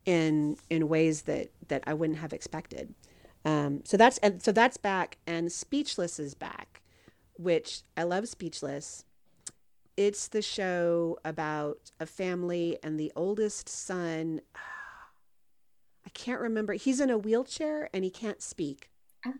[0.04, 2.94] in in ways that that I wouldn't have expected.
[3.44, 6.82] Um, so that's and so that's back, and Speechless is back,
[7.34, 8.28] which I love.
[8.28, 9.04] Speechless.
[9.96, 14.40] It's the show about a family and the oldest son.
[16.16, 16.72] Can't remember.
[16.72, 18.88] He's in a wheelchair and he can't speak.
[19.26, 19.34] Oh.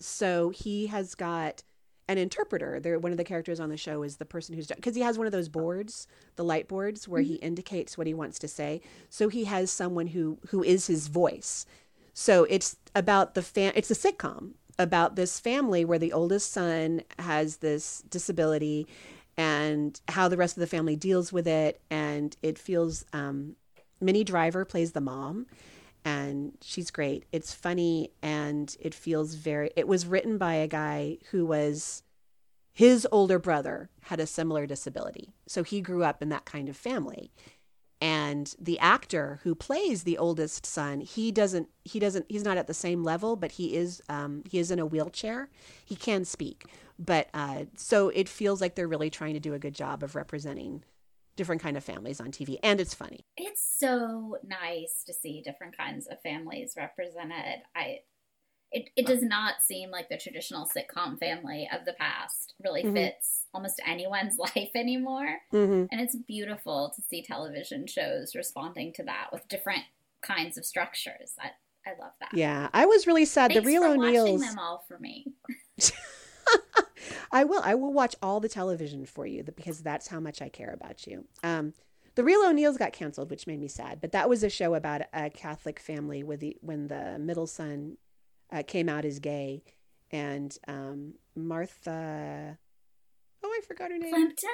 [0.00, 1.62] So he has got
[2.08, 2.80] an interpreter.
[2.80, 5.18] There, one of the characters on the show is the person who's because he has
[5.18, 7.34] one of those boards, the light boards, where mm-hmm.
[7.34, 8.80] he indicates what he wants to say.
[9.10, 11.66] So he has someone who who is his voice.
[12.14, 13.72] So it's about the fam.
[13.76, 18.86] It's a sitcom about this family where the oldest son has this disability,
[19.36, 21.82] and how the rest of the family deals with it.
[21.90, 23.04] And it feels.
[23.12, 23.56] Um,
[24.00, 25.46] Minnie Driver plays the mom,
[26.04, 27.24] and she's great.
[27.32, 29.70] It's funny and it feels very.
[29.76, 32.02] It was written by a guy who was
[32.72, 36.76] his older brother had a similar disability, so he grew up in that kind of
[36.76, 37.32] family.
[38.00, 41.68] And the actor who plays the oldest son, he doesn't.
[41.84, 42.26] He doesn't.
[42.28, 44.02] He's not at the same level, but he is.
[44.08, 45.50] Um, he is in a wheelchair.
[45.84, 46.64] He can speak,
[46.98, 50.16] but uh, so it feels like they're really trying to do a good job of
[50.16, 50.82] representing
[51.36, 53.24] different kind of families on TV and it's funny.
[53.36, 57.62] It's so nice to see different kinds of families represented.
[57.74, 58.00] I
[58.72, 62.94] it, it does not seem like the traditional sitcom family of the past really mm-hmm.
[62.94, 65.36] fits almost anyone's life anymore.
[65.52, 65.84] Mm-hmm.
[65.90, 69.82] And it's beautiful to see television shows responding to that with different
[70.22, 71.34] kinds of structures.
[71.38, 71.50] I,
[71.86, 72.30] I love that.
[72.32, 73.52] Yeah, I was really sad.
[73.52, 74.40] Thanks the real O'Neals.
[74.40, 75.26] them all for me.
[77.32, 77.62] I will.
[77.64, 81.06] I will watch all the television for you because that's how much I care about
[81.06, 81.24] you.
[81.42, 81.72] Um,
[82.14, 84.00] the Real O'Neals got canceled, which made me sad.
[84.00, 87.96] But that was a show about a Catholic family with the when the middle son
[88.52, 89.62] uh, came out as gay,
[90.10, 92.58] and um, Martha.
[93.42, 94.12] Oh, I forgot her name.
[94.12, 94.50] Plimpton.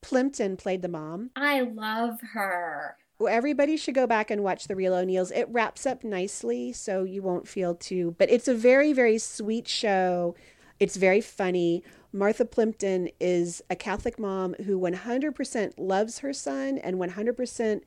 [0.00, 1.30] Plimpton played the mom.
[1.36, 2.96] I love her.
[3.18, 5.30] Well, everybody should go back and watch the Real O'Neals.
[5.30, 8.16] It wraps up nicely, so you won't feel too.
[8.18, 10.34] But it's a very, very sweet show
[10.82, 11.84] it's very funny.
[12.12, 17.82] Martha Plimpton is a Catholic mom who 100% loves her son and 100%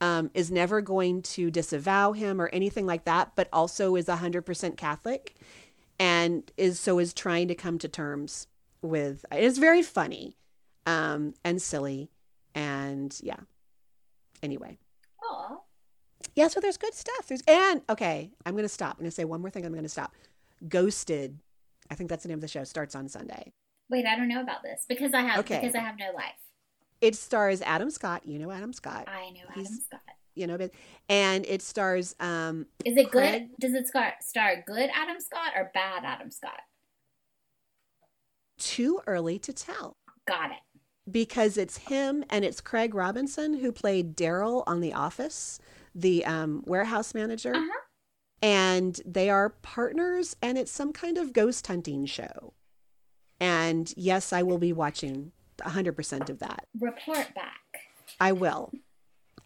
[0.00, 4.76] um, is never going to disavow him or anything like that, but also is 100%
[4.76, 5.34] Catholic
[5.98, 8.46] and is so is trying to come to terms
[8.82, 10.36] with it's very funny
[10.86, 12.08] um, and silly
[12.54, 13.40] and yeah.
[14.44, 14.78] Anyway.
[15.24, 15.58] Aww.
[16.36, 17.26] Yeah, so there's good stuff.
[17.26, 18.94] There's and okay, I'm gonna stop.
[18.96, 19.66] I'm gonna say one more thing.
[19.66, 20.14] I'm gonna stop.
[20.68, 21.40] Ghosted
[21.90, 22.64] I think that's the name of the show.
[22.64, 23.52] Starts on Sunday.
[23.90, 25.60] Wait, I don't know about this because I have okay.
[25.60, 26.34] because I have no life.
[27.00, 28.22] It stars Adam Scott.
[28.26, 29.08] You know Adam Scott.
[29.08, 30.00] I know He's, Adam Scott.
[30.34, 30.68] You know,
[31.08, 32.14] and it stars.
[32.20, 33.60] Um, Is it Craig, good?
[33.60, 36.60] Does it star, star good Adam Scott or bad Adam Scott?
[38.58, 39.96] Too early to tell.
[40.26, 40.58] Got it.
[41.10, 45.58] Because it's him and it's Craig Robinson who played Daryl on The Office,
[45.94, 47.54] the um, warehouse manager.
[47.54, 47.87] Uh-huh
[48.42, 52.52] and they are partners and it's some kind of ghost hunting show.
[53.40, 56.64] And yes i will be watching 100% of that.
[56.78, 57.82] Report back.
[58.20, 58.72] I will.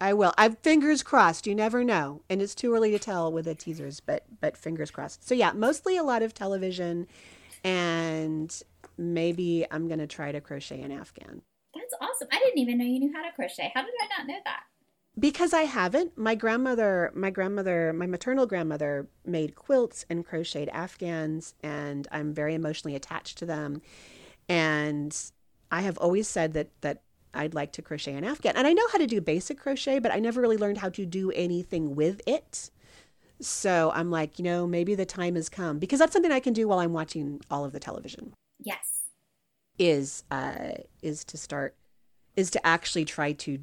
[0.01, 0.35] I will.
[0.37, 1.47] I've fingers crossed.
[1.47, 2.23] You never know.
[2.29, 5.27] And it's too early to tell with the teasers but but fingers crossed.
[5.27, 7.07] So yeah mostly a lot of television
[7.65, 8.63] and
[8.99, 11.43] maybe i'm going to try to crochet an afghan.
[11.75, 12.29] That's awesome.
[12.31, 13.73] I didn't even know you knew how to crochet.
[13.75, 14.61] How did i not know that
[15.19, 16.17] because I haven't.
[16.17, 22.55] My grandmother, my grandmother, my maternal grandmother made quilts and crocheted afghans, and I'm very
[22.55, 23.83] emotionally attached to them.
[24.49, 25.17] And
[25.71, 27.03] I have always said that that
[27.35, 30.13] I'd like to crochet an afghan, and I know how to do basic crochet, but
[30.13, 32.71] I never really learned how to do anything with it.
[33.41, 36.53] So I'm like, you know, maybe the time has come because that's something I can
[36.53, 38.35] do while I'm watching all of the television.
[38.61, 39.03] Yes,
[39.79, 40.73] is uh,
[41.03, 41.75] is to start
[42.37, 43.59] is to actually try to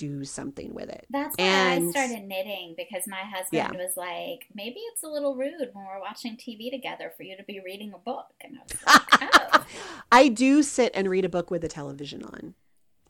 [0.00, 1.06] do something with it.
[1.10, 3.70] That's why and, I started knitting because my husband yeah.
[3.72, 7.44] was like, maybe it's a little rude when we're watching TV together for you to
[7.44, 8.32] be reading a book.
[8.40, 9.66] And I was like, oh.
[10.10, 12.54] I do sit and read a book with the television on.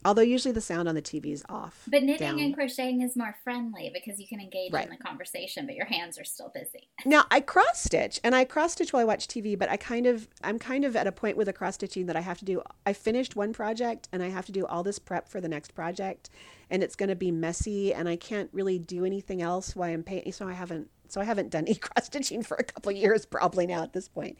[0.02, 1.82] Although usually the sound on the TV is off.
[1.86, 2.38] But knitting down.
[2.38, 4.84] and crocheting is more friendly because you can engage right.
[4.84, 6.88] in the conversation, but your hands are still busy.
[7.04, 10.06] Now I cross stitch and I cross stitch while I watch TV, but I kind
[10.06, 12.44] of I'm kind of at a point with the cross stitching that I have to
[12.46, 15.48] do I finished one project and I have to do all this prep for the
[15.48, 16.30] next project
[16.70, 20.32] and it's gonna be messy and I can't really do anything else while I'm painting
[20.32, 23.66] so I haven't so I haven't done e cross stitching for a couple years probably
[23.66, 24.38] now at this point.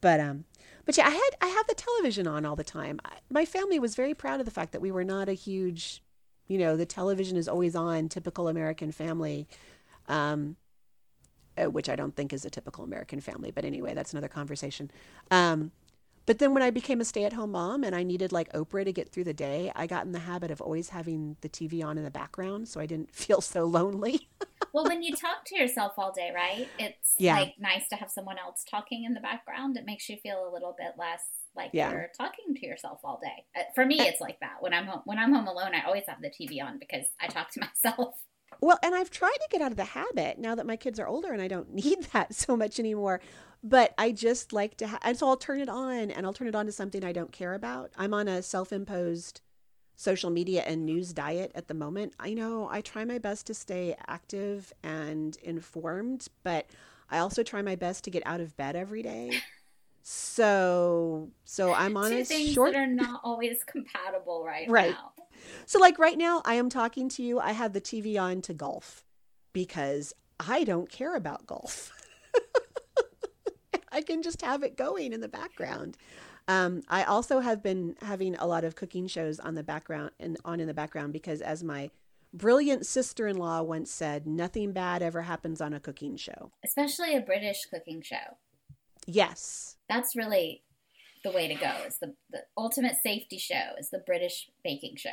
[0.00, 0.44] But um,
[0.88, 2.98] but yeah, I had I have the television on all the time.
[3.04, 6.02] I, my family was very proud of the fact that we were not a huge,
[6.46, 9.46] you know, the television is always on, typical American family.
[10.08, 10.56] Um,
[11.58, 14.90] uh, which I don't think is a typical American family, but anyway, that's another conversation.
[15.30, 15.72] Um,
[16.24, 18.84] but then when I became a stay at home mom and I needed like Oprah
[18.84, 21.84] to get through the day, I got in the habit of always having the TV
[21.84, 24.28] on in the background so I didn't feel so lonely.
[24.72, 26.68] Well, when you talk to yourself all day, right?
[26.78, 27.34] It's yeah.
[27.34, 29.76] like nice to have someone else talking in the background.
[29.76, 31.22] It makes you feel a little bit less
[31.56, 31.90] like yeah.
[31.90, 33.44] you're talking to yourself all day.
[33.56, 34.56] Uh, for me, it's like that.
[34.60, 37.26] When I'm home, when I'm home alone, I always have the TV on because I
[37.26, 38.14] talk to myself.
[38.60, 41.06] Well, and I've tried to get out of the habit now that my kids are
[41.06, 43.20] older and I don't need that so much anymore.
[43.62, 46.46] But I just like to, ha- and so I'll turn it on and I'll turn
[46.46, 47.90] it on to something I don't care about.
[47.98, 49.40] I'm on a self imposed
[49.98, 52.14] social media and news diet at the moment.
[52.20, 56.66] I know I try my best to stay active and informed, but
[57.10, 59.42] I also try my best to get out of bed every day.
[60.04, 62.74] So, so I'm on Two a things short.
[62.74, 65.12] that are not always compatible right, right now.
[65.66, 67.40] So, like right now, I am talking to you.
[67.40, 69.04] I have the TV on to golf
[69.52, 71.90] because I don't care about golf.
[73.90, 75.96] I can just have it going in the background.
[76.48, 80.38] Um, I also have been having a lot of cooking shows on the background and
[80.46, 81.90] on in the background because, as my
[82.32, 87.66] brilliant sister-in-law once said, nothing bad ever happens on a cooking show, especially a British
[87.72, 88.38] cooking show.
[89.06, 90.62] Yes, that's really
[91.22, 91.70] the way to go.
[91.84, 93.74] It's the the ultimate safety show.
[93.78, 95.10] Is the British baking show.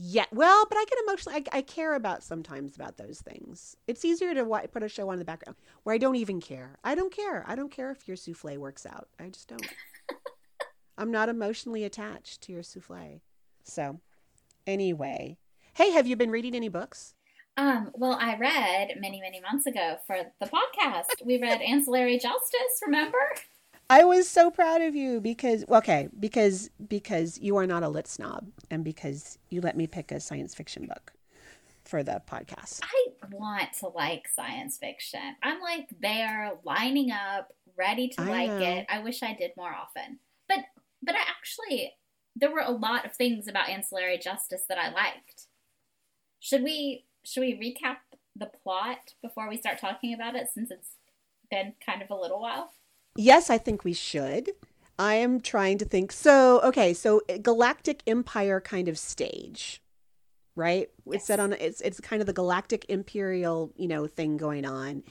[0.00, 1.34] Yeah, well, but I get emotional.
[1.34, 3.76] I, I care about sometimes about those things.
[3.88, 6.78] It's easier to w- put a show on the background where I don't even care.
[6.84, 7.44] I don't care.
[7.48, 9.08] I don't care if your souffle works out.
[9.18, 9.66] I just don't.
[10.98, 13.20] I'm not emotionally attached to your souffle.
[13.62, 14.00] So,
[14.66, 15.38] anyway,
[15.74, 17.14] hey, have you been reading any books?
[17.56, 21.24] Um, well, I read many, many months ago for the podcast.
[21.24, 23.18] We read Ancillary Justice, remember?
[23.90, 28.06] I was so proud of you because okay, because because you are not a lit
[28.06, 31.12] snob and because you let me pick a science fiction book
[31.84, 32.80] for the podcast.
[32.82, 35.36] I want to like science fiction.
[35.42, 38.58] I'm like there lining up, ready to I like know.
[38.60, 38.86] it.
[38.90, 40.18] I wish I did more often.
[41.02, 41.94] But I actually
[42.36, 45.46] there were a lot of things about ancillary justice that I liked.
[46.40, 47.96] Should we should we recap
[48.36, 50.92] the plot before we start talking about it since it's
[51.50, 52.72] been kind of a little while?
[53.16, 54.50] Yes, I think we should.
[54.98, 56.12] I am trying to think.
[56.12, 59.82] So, okay, so Galactic Empire kind of stage,
[60.56, 60.88] right?
[61.04, 61.14] Yes.
[61.16, 65.02] It's set on it's it's kind of the Galactic Imperial, you know, thing going on.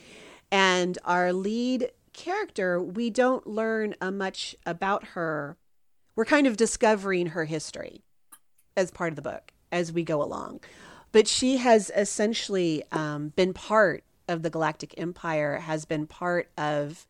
[0.51, 5.57] And our lead character, we don't learn uh, much about her.
[6.18, 8.01] We're kind of discovering her history
[8.76, 10.61] as part of the book as we go along.
[11.11, 17.05] But she has essentially um, been part of the Galactic Empire, has been part of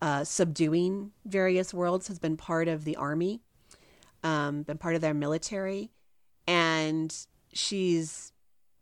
[0.00, 3.42] uh, subduing various worlds, has been part of the army,
[4.24, 5.90] um, been part of their military,
[6.48, 8.32] and she's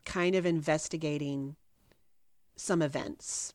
[0.04, 1.56] kind of investigating
[2.54, 3.52] some events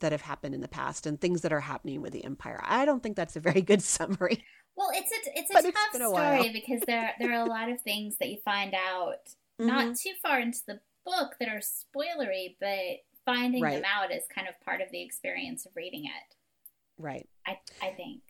[0.00, 2.60] that have happened in the past and things that are happening with the empire.
[2.64, 4.44] I don't think that's a very good summary.
[4.76, 7.70] Well, it's a it's a but tough it's story because there there are a lot
[7.70, 9.28] of things that you find out
[9.60, 9.66] mm-hmm.
[9.66, 13.74] not too far into the book that are spoilery, but finding right.
[13.74, 16.34] them out is kind of part of the experience of reading it.
[16.98, 17.28] Right.
[17.46, 18.22] I, I think.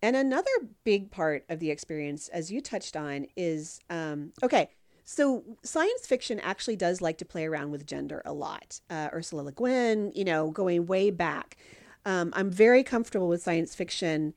[0.00, 0.50] And another
[0.84, 4.70] big part of the experience, as you touched on, is um, okay.
[5.10, 8.78] So science fiction actually does like to play around with gender a lot.
[8.90, 11.56] Uh, Ursula Le Guin, you know, going way back.
[12.04, 14.34] Um, I'm very comfortable with science fiction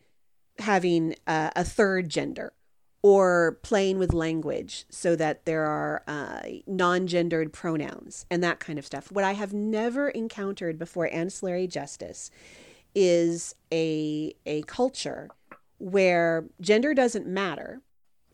[0.59, 2.53] having uh, a third gender
[3.01, 8.80] or playing with language so that there are uh, non gendered pronouns and that kind
[8.80, 9.11] of stuff.
[9.11, 12.32] What I have never encountered before Ancillary Justice
[12.95, 15.28] is a a culture
[15.80, 17.82] where gender doesn't matter.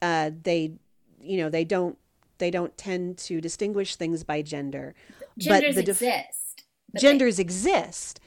[0.03, 0.73] Uh, they,
[1.19, 1.97] you know, they don't
[2.38, 4.95] they don't tend to distinguish things by gender.
[5.38, 6.65] Genders but the def- exist.
[6.91, 8.19] But genders they- exist,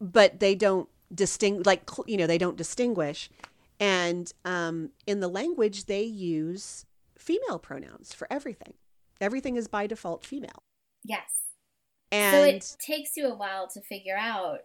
[0.00, 3.30] but they don't distinct like you know they don't distinguish.
[3.78, 6.84] And um, in the language, they use
[7.16, 8.74] female pronouns for everything.
[9.20, 10.62] Everything is by default female.
[11.04, 11.30] Yes.
[12.12, 14.60] And so it takes you a while to figure out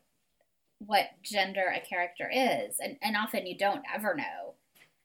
[0.80, 4.56] what gender a character is and, and often you don't ever know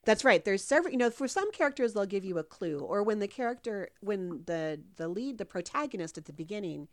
[0.05, 0.44] that's right.
[0.44, 3.28] There's several you know for some characters they'll give you a clue or when the
[3.28, 6.88] character when the the lead the protagonist at the beginning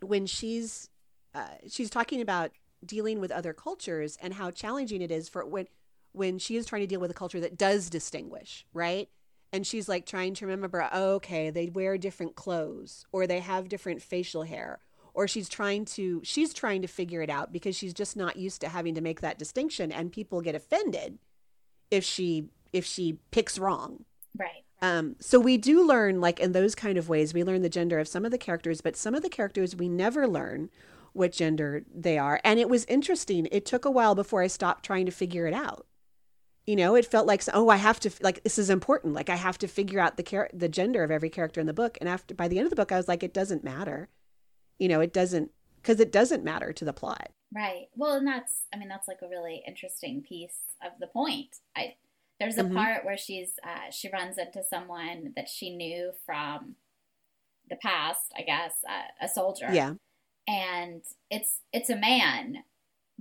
[0.00, 0.88] when she's
[1.34, 2.52] uh, she's talking about
[2.84, 5.66] dealing with other cultures and how challenging it is for when
[6.12, 9.08] when she is trying to deal with a culture that does distinguish right?
[9.50, 13.68] And she's like trying to remember oh, okay they wear different clothes or they have
[13.68, 14.78] different facial hair
[15.12, 18.62] or she's trying to she's trying to figure it out because she's just not used
[18.62, 21.18] to having to make that distinction and people get offended
[21.90, 24.04] if she if she picks wrong.
[24.36, 24.64] Right.
[24.80, 27.98] Um, so we do learn like in those kind of ways we learn the gender
[27.98, 30.70] of some of the characters but some of the characters we never learn
[31.12, 32.40] what gender they are.
[32.44, 33.48] And it was interesting.
[33.50, 35.86] It took a while before i stopped trying to figure it out.
[36.66, 39.14] You know it felt like oh i have to like this is important.
[39.14, 41.72] Like i have to figure out the char- the gender of every character in the
[41.72, 41.98] book.
[42.00, 44.08] And after by the end of the book i was like it doesn't matter.
[44.78, 47.88] You know it doesn't because it doesn't matter to the plot Right.
[47.96, 51.56] Well, and that's I mean that's like a really interesting piece of the point.
[51.76, 51.94] I
[52.38, 52.74] there's a Mhm.
[52.74, 56.76] part where she's uh, she runs into someone that she knew from
[57.70, 59.66] the past, I guess, uh, a soldier.
[59.74, 59.94] yeah
[60.46, 62.64] And it's it's a man,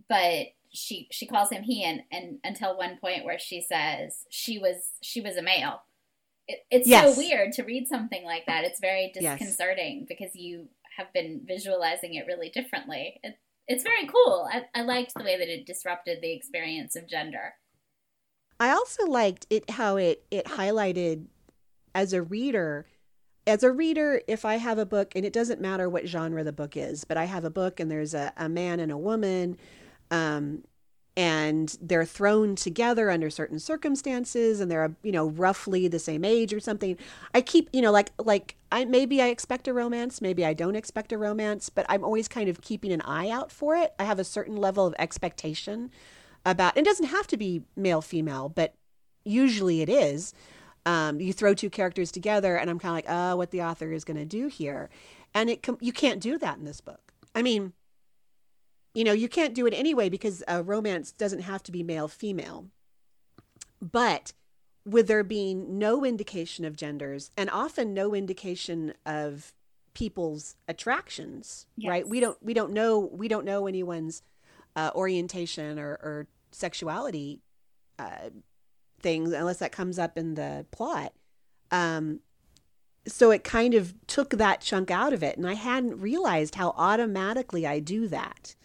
[0.09, 4.59] but she she calls him he and, and until one point where she says she
[4.59, 5.83] was she was a male.
[6.47, 7.15] It, it's Yes.
[7.15, 8.63] so weird to read something like that.
[8.65, 9.39] It's very Yes.
[9.39, 13.19] disconcerting because you have been visualizing it really differently.
[13.23, 13.37] It,
[13.67, 14.47] it's very cool.
[14.51, 17.55] I, I liked the way that it disrupted the experience of gender.
[18.59, 21.25] I also liked it how it it highlighted
[21.93, 22.87] as a reader
[23.45, 26.51] as a reader if I have a book and it doesn't matter what genre the
[26.51, 29.57] book is, but I have a book and there's a, a man and a woman
[30.09, 30.63] um
[31.17, 36.53] and they're thrown together under certain circumstances and they're you know roughly the same age
[36.53, 36.95] or something.
[37.33, 40.75] I keep you know like like i maybe i expect a romance maybe i don't
[40.75, 43.93] expect a romance but i'm always kind of keeping an eye out for it.
[43.97, 45.89] I have a certain level of expectation
[46.45, 48.75] about it doesn't have to be male female but
[49.25, 50.33] usually it is.
[50.85, 53.91] Um, you throw two characters together and i'm kind of like oh what the author
[53.91, 54.89] is going to do here.
[55.33, 57.11] And it com- you can't do that in this book.
[57.33, 57.73] I mean
[58.93, 62.07] you know you can't do it anyway because a romance doesn't have to be male
[62.07, 62.67] female.
[63.81, 64.33] But
[64.85, 69.53] with there being no indication of genders and often no indication of
[69.93, 72.07] people's attractions right?
[72.07, 74.21] We don't we don't know we don't know anyone's
[74.75, 77.41] uh, orientation or, or sexuality
[77.99, 78.29] uh,
[78.99, 81.13] things unless that comes up in the plot.
[81.71, 82.19] Um,
[83.07, 85.37] so it kind of took that chunk out of it.
[85.37, 88.55] And i hadn't realized how automatically i do that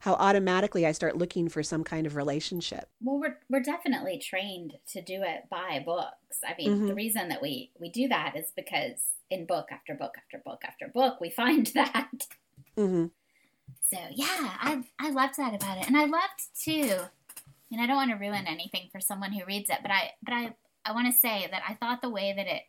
[0.00, 4.74] how automatically i start looking for some kind of relationship Well, we're we're definitely trained
[4.92, 6.40] to do it by books.
[6.46, 6.96] I mean, the Mhm.
[6.96, 10.88] reason that we we do that is because in book after book after book after
[10.88, 12.10] book, we find that.
[12.76, 13.06] hmm
[13.82, 16.98] So yeah, I I loved that about it, and I loved too.
[17.72, 20.32] And I don't want to ruin anything for someone who reads it, but I but
[20.34, 22.62] I I want to say that I thought the way that it,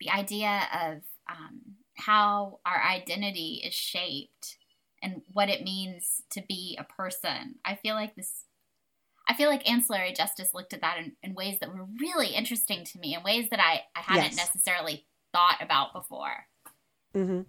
[0.00, 1.60] the idea of um,
[1.96, 4.56] how our identity is shaped
[5.02, 7.56] and what it means to be a person.
[7.64, 8.44] I feel like this.
[9.28, 12.84] I feel like ancillary justice looked at that in, in ways that were really interesting
[12.86, 14.36] to me, in ways that I, I hadn't Yes.
[14.36, 16.46] necessarily thought about before.
[17.14, 17.42] hmm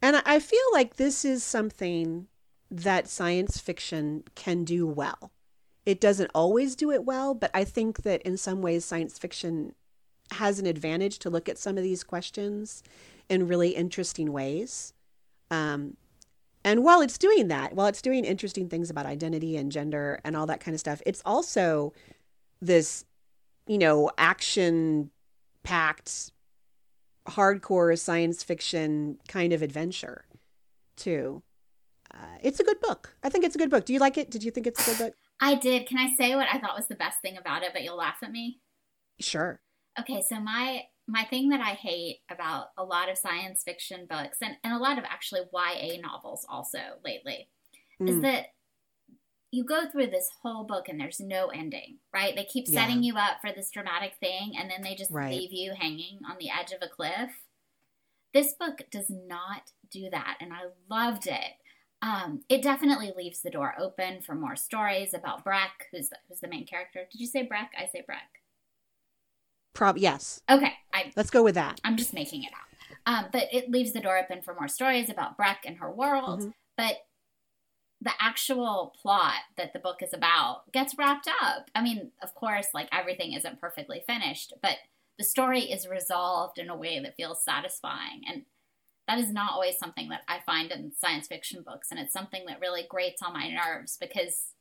[0.00, 2.28] And I- I feel like this is something
[2.70, 5.32] that science fiction can do well.
[5.84, 9.74] It doesn't always do it well, but I think that in some ways science fiction
[10.32, 12.82] has an advantage to look at some of these questions
[13.28, 14.92] in really interesting ways.
[15.50, 15.96] Um,
[16.64, 20.36] and while it's doing that, while it's doing interesting things about identity and gender and
[20.36, 21.92] all that kind of stuff, it's also
[22.60, 23.04] this,
[23.66, 25.10] you know, action
[25.62, 26.32] packed
[27.28, 30.24] hardcore science fiction kind of adventure
[30.96, 31.42] too.
[32.12, 33.14] Uh, it's a good book.
[33.22, 33.84] I think it's a good book.
[33.84, 34.30] Do you like it?
[34.30, 35.14] Did you think it's a good book?
[35.40, 35.86] I did.
[35.86, 38.16] Can I say what I thought was the best thing about it, but you'll laugh
[38.22, 38.60] at me?
[39.20, 39.60] Sure.
[40.00, 44.38] Okay, so my my thing that I hate about a lot of science fiction books
[44.42, 47.48] and, and a lot of actually YA novels also lately
[48.00, 48.22] is Mm.
[48.22, 48.46] that
[49.50, 52.36] you go through this whole book and there's no ending, right?
[52.36, 55.32] They keep setting you up for this dramatic thing and then they just Right.
[55.32, 57.30] leave you hanging on the edge of a cliff.
[58.34, 61.54] This book does not do that, and I loved it.
[62.02, 66.40] Um, it definitely leaves the door open for more stories about Breq, who's the, who's
[66.40, 67.08] the main character.
[67.10, 67.68] Did you say Breq?
[67.76, 68.37] I say Breq.
[69.78, 70.40] Prob yes.
[70.50, 71.80] Okay, I Let's go with that.
[71.84, 72.96] I'm just making it up.
[73.06, 76.40] Um, but it leaves the door open for more stories about Breq and her world.
[76.40, 76.54] Mhm.
[76.76, 76.96] But
[78.00, 81.70] the actual plot that the book is about gets wrapped up.
[81.76, 84.78] I mean, of course, like everything isn't perfectly finished, but
[85.16, 88.22] the story is resolved in a way that feels satisfying.
[88.28, 88.46] And
[89.06, 91.92] that is not always something that I find in science fiction books.
[91.92, 94.54] And it's something that really grates on my nerves because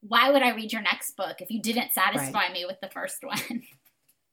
[0.00, 3.18] why would I read your next book if you didn't satisfy me with the first
[3.22, 3.62] one?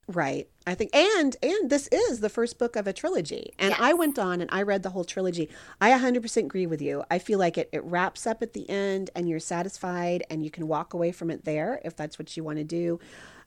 [0.09, 0.49] Right.
[0.65, 3.53] I think and and this is the first book of a trilogy.
[3.59, 5.49] And I went on and I read the whole trilogy.
[5.79, 7.03] I 100% agree with you.
[7.11, 10.49] I feel like it it wraps up at the end and you're satisfied and you
[10.49, 12.99] can walk away from it there if that's what you want to do.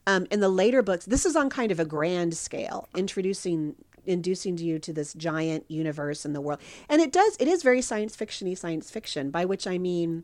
[0.07, 4.57] Um, in the later books, this is on kind of a grand scale, introducing inducing
[4.57, 6.59] you to this giant universe in the world.
[6.89, 10.23] And it does, it is very science fictiony science fiction, by which I mean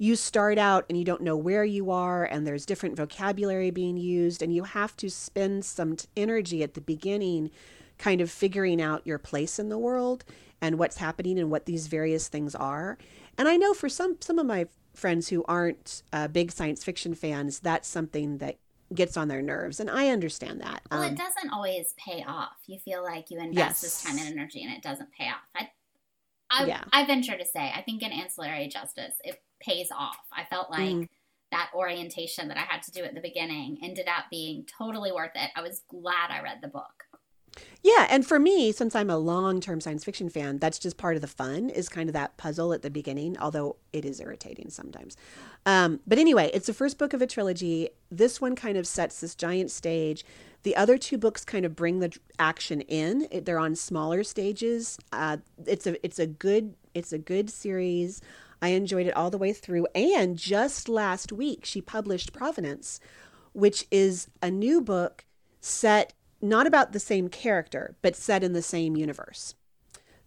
[0.00, 3.98] you start out and you don't know where you are, and there's different vocabulary being
[3.98, 7.50] used, and you have to spend some t- energy at the beginning
[7.98, 10.24] kind of figuring out your place in the world
[10.62, 12.96] and what's happening and what these various things are.
[13.36, 17.14] And I know for some some of my friends who aren't uh, big science fiction
[17.14, 18.56] fans, that's something that
[18.94, 20.80] gets on their nerves, and I understand that.
[20.90, 22.56] Well, um, it doesn't always pay off.
[22.66, 23.80] You feel like you invest yes.
[23.82, 25.46] this time and energy, and it doesn't pay off.
[25.54, 25.68] I,
[26.50, 26.84] I, yeah.
[26.92, 30.18] I venture to say, I think in ancillary justice, it pays off.
[30.32, 30.80] I felt like.
[30.80, 31.08] Mm.
[31.52, 35.32] That orientation that I had to do at the beginning ended up being totally worth
[35.34, 35.50] it.
[35.56, 37.02] I was glad I read the book.
[37.82, 41.22] Yeah, and for me, since I'm a long-term science fiction fan, that's just part of
[41.22, 45.16] the fun is kind of that puzzle at the beginning, although it is irritating sometimes.
[45.64, 47.88] Um, but anyway, it's the first book of a trilogy.
[48.10, 50.24] This one kind of sets this giant stage.
[50.62, 53.26] The other two books kind of bring the action in.
[53.44, 54.98] They're on smaller stages.
[55.10, 58.20] Uh, it's a it's a good it's a good series.
[58.60, 59.86] I enjoyed it all the way through.
[59.94, 63.00] And just last week, she published Provenance,
[63.54, 65.24] which is a new book
[65.62, 69.54] set not about the same character, but set in the same universe.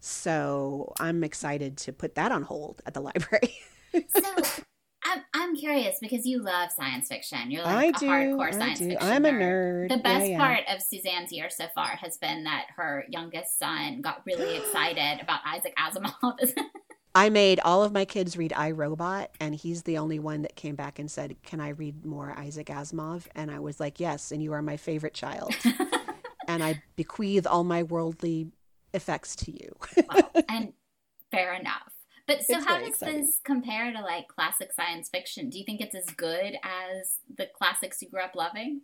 [0.00, 3.54] So I'm excited to put that on hold at the library.
[3.92, 4.62] so
[5.04, 7.50] I'm, I'm curious because you love science fiction.
[7.50, 8.98] You're like I a do, hardcore science fiction.
[9.00, 9.88] I'm a nerd.
[9.88, 10.38] The best yeah, yeah.
[10.38, 15.22] part of Suzanne's year so far has been that her youngest son got really excited
[15.22, 16.54] about Isaac Asimov.
[17.14, 20.56] I made all of my kids read I Robot, and he's the only one that
[20.56, 23.26] came back and said, Can I read more Isaac Asimov?
[23.36, 25.54] And I was like, Yes, and you are my favorite child.
[26.48, 28.48] and I bequeath all my worldly
[28.92, 29.76] effects to you.
[30.08, 30.72] well, and
[31.30, 31.92] fair enough.
[32.26, 33.20] But so, it's how does exciting.
[33.20, 35.50] this compare to like classic science fiction?
[35.50, 38.80] Do you think it's as good as the classics you grew up loving?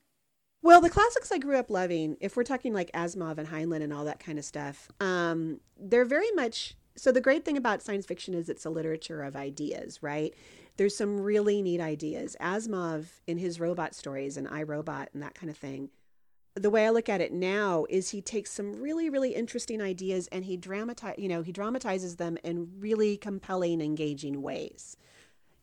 [0.63, 3.95] Well, the classics I grew up loving, if we're talking like Asimov and Heinlein and
[3.95, 6.75] all that kind of stuff, um, they're very much.
[6.97, 10.35] So, the great thing about science fiction is it's a literature of ideas, right?
[10.77, 12.37] There's some really neat ideas.
[12.41, 15.89] Asimov, in his robot stories and I Robot and that kind of thing,
[16.55, 20.29] the way I look at it now is he takes some really, really interesting ideas
[20.33, 24.97] and he dramatize, you know, he dramatizes them in really compelling, engaging ways.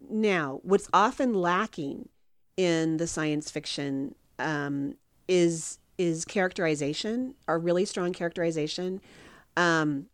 [0.09, 2.09] Now, what's often lacking
[2.55, 4.95] in the science fiction um,
[5.27, 9.01] is is characterization, a really strong characterization.
[9.55, 10.05] Um,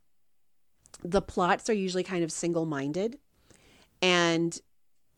[1.04, 3.20] the plots are usually kind of single minded,
[4.02, 4.60] and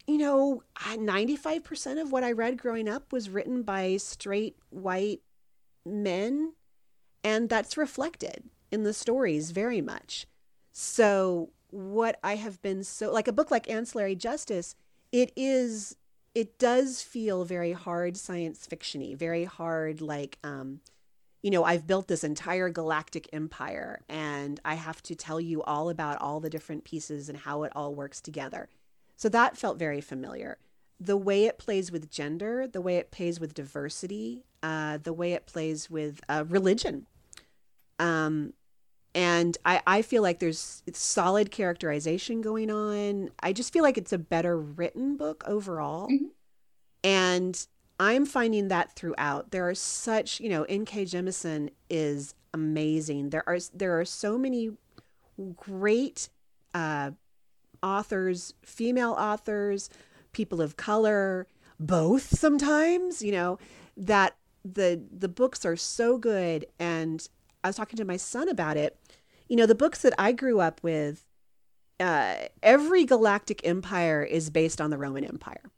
[0.08, 5.22] you know, 95% of what I read growing up was written by straight white
[5.86, 6.54] men,
[7.24, 10.28] and that's reflected in the stories very much.
[10.72, 14.76] So, what I have been so like a book like Ancillary Justice,
[15.12, 15.96] it is
[16.34, 20.82] it does feel very hard science fictiony, very hard like um
[21.42, 25.90] you know, I've built this entire galactic empire and I have to tell you all
[25.90, 28.68] about all the different pieces and how it all works together.
[29.16, 30.58] So that felt very familiar
[31.00, 35.34] the way it plays with gender, the way it plays with diversity, uh, the way
[35.34, 37.06] it plays with uh, religion.
[38.00, 38.54] Um,
[39.14, 43.30] and I, I feel like there's solid characterization going on.
[43.40, 46.08] I just feel like it's a better written book overall.
[46.10, 46.26] Mm-hmm.
[47.04, 47.68] And
[48.00, 49.52] I'm finding that throughout.
[49.52, 51.06] There are such, you know, N.K.
[51.06, 53.30] Jemisin is amazing.
[53.30, 54.72] There are there are so many
[55.56, 56.30] great
[56.74, 57.12] uh,
[57.82, 59.90] authors, female authors,
[60.36, 61.48] people of color,
[61.80, 63.58] both sometimes, you know,
[63.98, 67.28] that the the books are so good and
[67.64, 69.00] I was talking to my son about it.
[69.48, 71.26] You know, the books that I grew up with
[72.00, 75.72] uh, every galactic empire is based on the Roman Empire,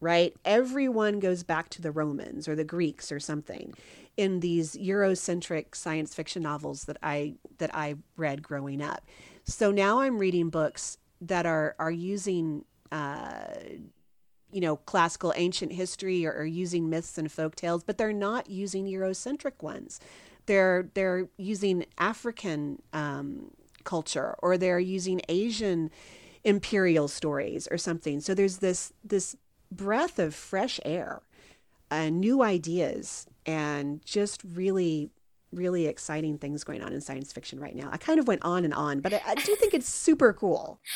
[0.00, 0.34] right?
[0.44, 3.74] Everyone goes back to the Romans or the Greeks or something
[4.16, 9.06] in these Eurocentric science fiction novels that I that I read growing up.
[9.44, 13.54] So now I'm reading books that are are using uh,
[14.52, 18.50] you know, classical ancient history or, or using myths and folk tales, but they're not
[18.50, 20.00] using Eurocentric ones.
[20.46, 23.52] They're they're using African um,
[23.84, 25.90] culture or they're using Asian
[26.42, 28.20] imperial stories or something.
[28.20, 29.36] So there's this this
[29.70, 31.22] breath of fresh air,
[31.90, 35.10] and new ideas, and just really
[35.52, 37.88] really exciting things going on in science fiction right now.
[37.90, 40.80] I kind of went on and on, but I, I do think it's super cool.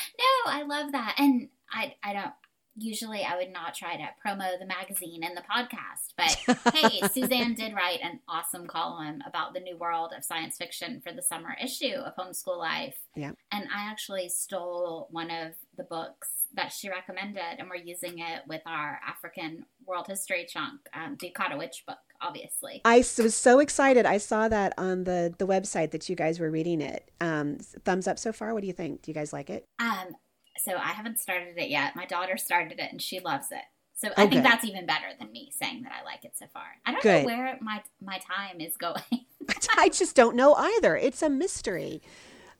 [0.45, 1.15] No, I love that.
[1.17, 2.33] And I I don't
[2.77, 7.53] usually I would not try to promo the magazine and the podcast, but hey, Suzanne
[7.53, 11.55] did write an awesome column about the new world of science fiction for the summer
[11.61, 12.97] issue of Homeschool Life.
[13.15, 13.31] Yeah.
[13.51, 18.41] And I actually stole one of the books that she recommended, and we're using it
[18.47, 21.97] with our African world history chunk, um, the Witch book.
[22.21, 22.81] obviously.
[22.85, 24.05] I was so excited.
[24.05, 27.11] I saw that on the the website that you guys were reading it.
[27.21, 28.53] Um, thumbs up so far.
[28.53, 29.01] What do you think?
[29.01, 29.67] Do you guys like it?
[29.79, 30.15] Um,
[30.57, 31.95] so I haven't started it yet.
[31.95, 33.63] My daughter started it and she loves it.
[33.97, 36.65] So I think that's even better than me saying that I like it so far.
[36.85, 37.21] I don't Good.
[37.21, 39.01] know where my my time is going.
[39.77, 40.97] I just don't know either.
[40.97, 42.01] It's a mystery.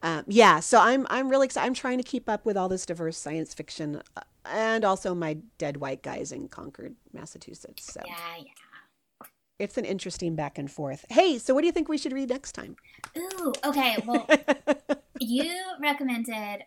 [0.01, 1.65] Um, yeah, so I'm I'm really excited.
[1.65, 5.37] I'm trying to keep up with all this diverse science fiction, uh, and also my
[5.57, 7.91] dead white guys in Concord, Massachusetts.
[7.91, 9.27] So yeah, yeah.
[9.57, 11.05] It's an interesting back and forth.
[11.09, 12.75] Hey, so what do you think we should read next time?
[13.17, 13.97] Ooh, okay.
[14.05, 14.27] Well,
[15.19, 15.49] you
[15.81, 16.63] recommended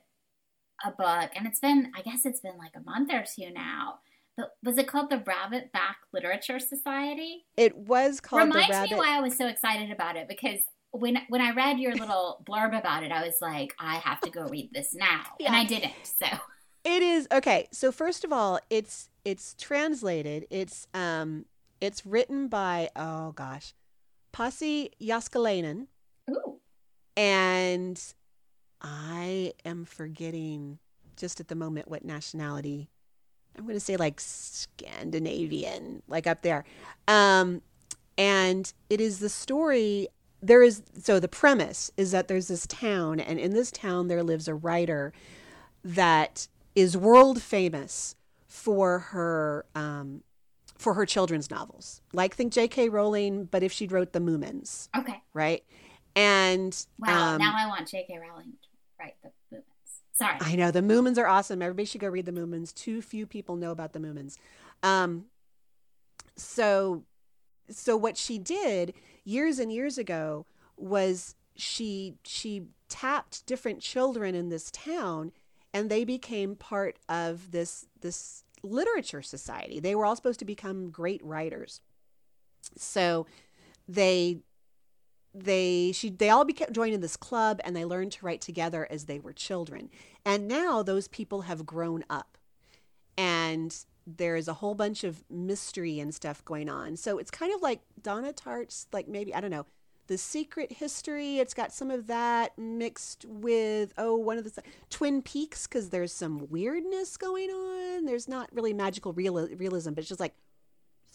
[0.85, 4.01] a book, and it's been I guess it's been like a month or two now
[4.37, 7.47] But was it called the Rabbit Back Literature Society?
[7.57, 8.43] It was called.
[8.43, 8.93] Reminds Rabbit...
[8.93, 10.61] me why I was so excited about it because
[10.93, 14.31] when when I read your little blurb about it, I was like, I have to
[14.31, 15.47] go read this now, yeah.
[15.49, 15.93] and I didn't.
[16.05, 16.26] So
[16.85, 17.68] it is okay.
[17.72, 20.47] So first of all, it's it's translated.
[20.51, 21.45] It's um
[21.81, 23.74] it's written by oh gosh,
[24.33, 25.89] Pasi Jaaskelainen.
[26.31, 26.61] Ooh.
[27.16, 28.01] And
[28.81, 30.79] I am forgetting
[31.16, 32.89] just at the moment what nationality
[33.59, 36.64] I'm going to say like Scandinavian, like up there.
[37.09, 37.62] Um,
[38.16, 40.09] and it is the story.
[40.41, 44.22] There is so the premise is that there's this town, and in this town there
[44.22, 45.12] lives a writer
[45.85, 48.14] that is world famous
[48.47, 50.22] for her um,
[50.76, 52.01] for her children's novels.
[52.12, 52.89] Like think J.K.
[52.89, 54.89] Rowling, but if she wrote the Moomins.
[54.97, 55.20] Okay.
[55.35, 55.64] Right.
[56.14, 58.18] And wow, um, now I want J.K.
[58.18, 58.53] Rowling
[58.99, 59.63] write the Moomins.
[60.13, 60.39] Sorry.
[60.41, 61.63] I know the Moomins are awesome.
[61.63, 62.75] Everybody should go read the Moomins.
[62.75, 64.37] Too few people know about the Moomins.
[64.83, 65.27] Um,
[66.37, 67.05] so,
[67.69, 68.95] so what she did
[69.25, 70.47] years and years ago
[70.77, 75.33] was she she tapped different children in this town,
[75.75, 79.81] and they became part of this this literature society.
[79.81, 81.81] They were all supposed to become great writers.
[82.77, 83.27] So,
[83.87, 84.39] they
[85.45, 88.86] they she they all became joined in this club and they learned to write together
[88.91, 89.91] as they were children.
[90.24, 92.36] And now those people have grown up.
[93.16, 93.76] And
[94.07, 96.97] there is a whole bunch of mystery and stuff going on.
[96.97, 99.66] So it's kind of like donna tartt's like maybe i don't know
[100.09, 101.39] the secret history.
[101.39, 106.12] It's got some of that mixed with oh one of the twin peaks because there's
[106.12, 108.07] some weirdness going on.
[108.07, 110.34] There's not really magical real, realism but it's just like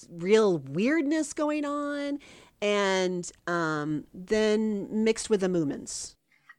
[0.09, 2.19] real weirdness going on
[2.63, 6.15] and um, then mixed with the Moomins.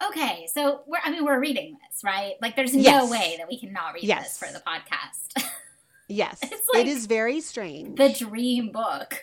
[0.07, 2.35] Okay, so we're I mean we're reading this, right?
[2.43, 3.03] Like there's yes.
[3.03, 4.39] no way that we cannot read yes.
[4.39, 5.51] this for the podcast.
[6.09, 6.39] yes.
[6.43, 7.97] It's like it is very strange.
[7.97, 9.23] The dream book.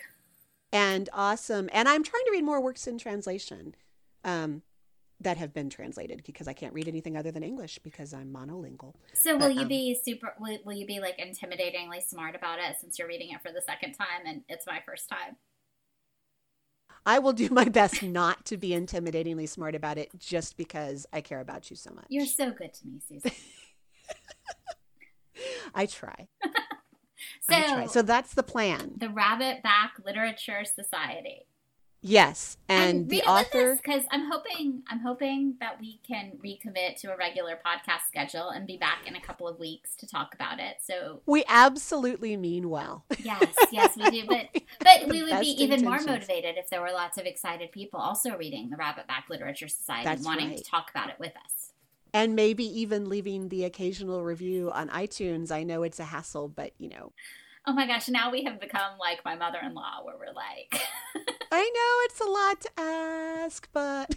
[0.72, 1.70] And awesome.
[1.72, 3.76] And I'm trying to read more works in translation.
[4.24, 4.62] Um,
[5.20, 8.94] that have been translated because I can't read anything other than English because I'm monolingual.
[9.14, 10.34] So will but, you um, be super?
[10.40, 13.62] Will, will you be like intimidatingly smart about it since you're reading it for the
[13.64, 15.36] second time and it's my first time?
[17.04, 21.20] I will do my best not to be intimidatingly smart about it just because I
[21.20, 22.06] care about you so much.
[22.08, 23.30] You're so good to me, Susan.
[25.74, 26.28] I try.
[27.40, 27.86] so, I try.
[27.86, 28.92] so that's the plan.
[28.98, 31.46] The Rabbit Back Literature Society.
[32.04, 37.12] Yes, and, and the author because I'm hoping I'm hoping that we can recommit to
[37.12, 40.58] a regular podcast schedule and be back in a couple of weeks to talk about
[40.58, 40.78] it.
[40.80, 43.04] So we absolutely mean well.
[43.22, 44.26] Yes, yes, we do.
[44.26, 44.48] But
[44.80, 46.06] but we would be even intentions.
[46.06, 49.68] more motivated if there were lots of excited people also reading the Rabbit Back Literature
[49.68, 50.58] Society That's and wanting right.
[50.58, 51.70] to talk about it with us.
[52.12, 55.52] And maybe even leaving the occasional review on iTunes.
[55.52, 57.12] I know it's a hassle, but you know
[57.66, 60.82] oh my gosh, now we have become like my mother in law, where we're like,
[61.52, 64.14] I know it's a lot to ask, but.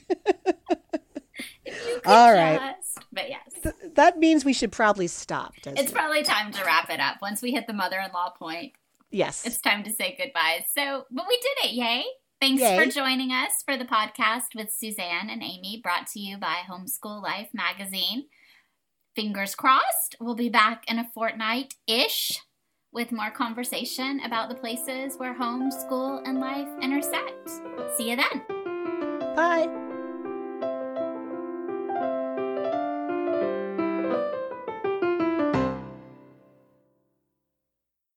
[2.05, 2.75] All right.
[3.11, 3.41] But yes.
[3.61, 5.53] Th- that means we should probably stop.
[5.65, 5.93] It's it?
[5.93, 7.17] probably time to wrap it up.
[7.21, 8.71] Once we hit the mother in law point.
[9.11, 9.45] Yes.
[9.45, 10.65] It's time to say goodbye.
[10.73, 11.73] So, but we did it.
[11.73, 12.05] Yay.
[12.39, 12.77] Thanks Yay.
[12.77, 17.21] for joining us for the podcast with Suzanne and Amy, brought to you by Homeschool
[17.21, 18.25] Life magazine.
[19.15, 22.41] Fingers crossed, we'll be back in a fortnight ish
[22.95, 27.49] with more conversation about the places where home, school, and life intersect.
[27.97, 29.35] See you then.
[29.35, 29.84] Bye.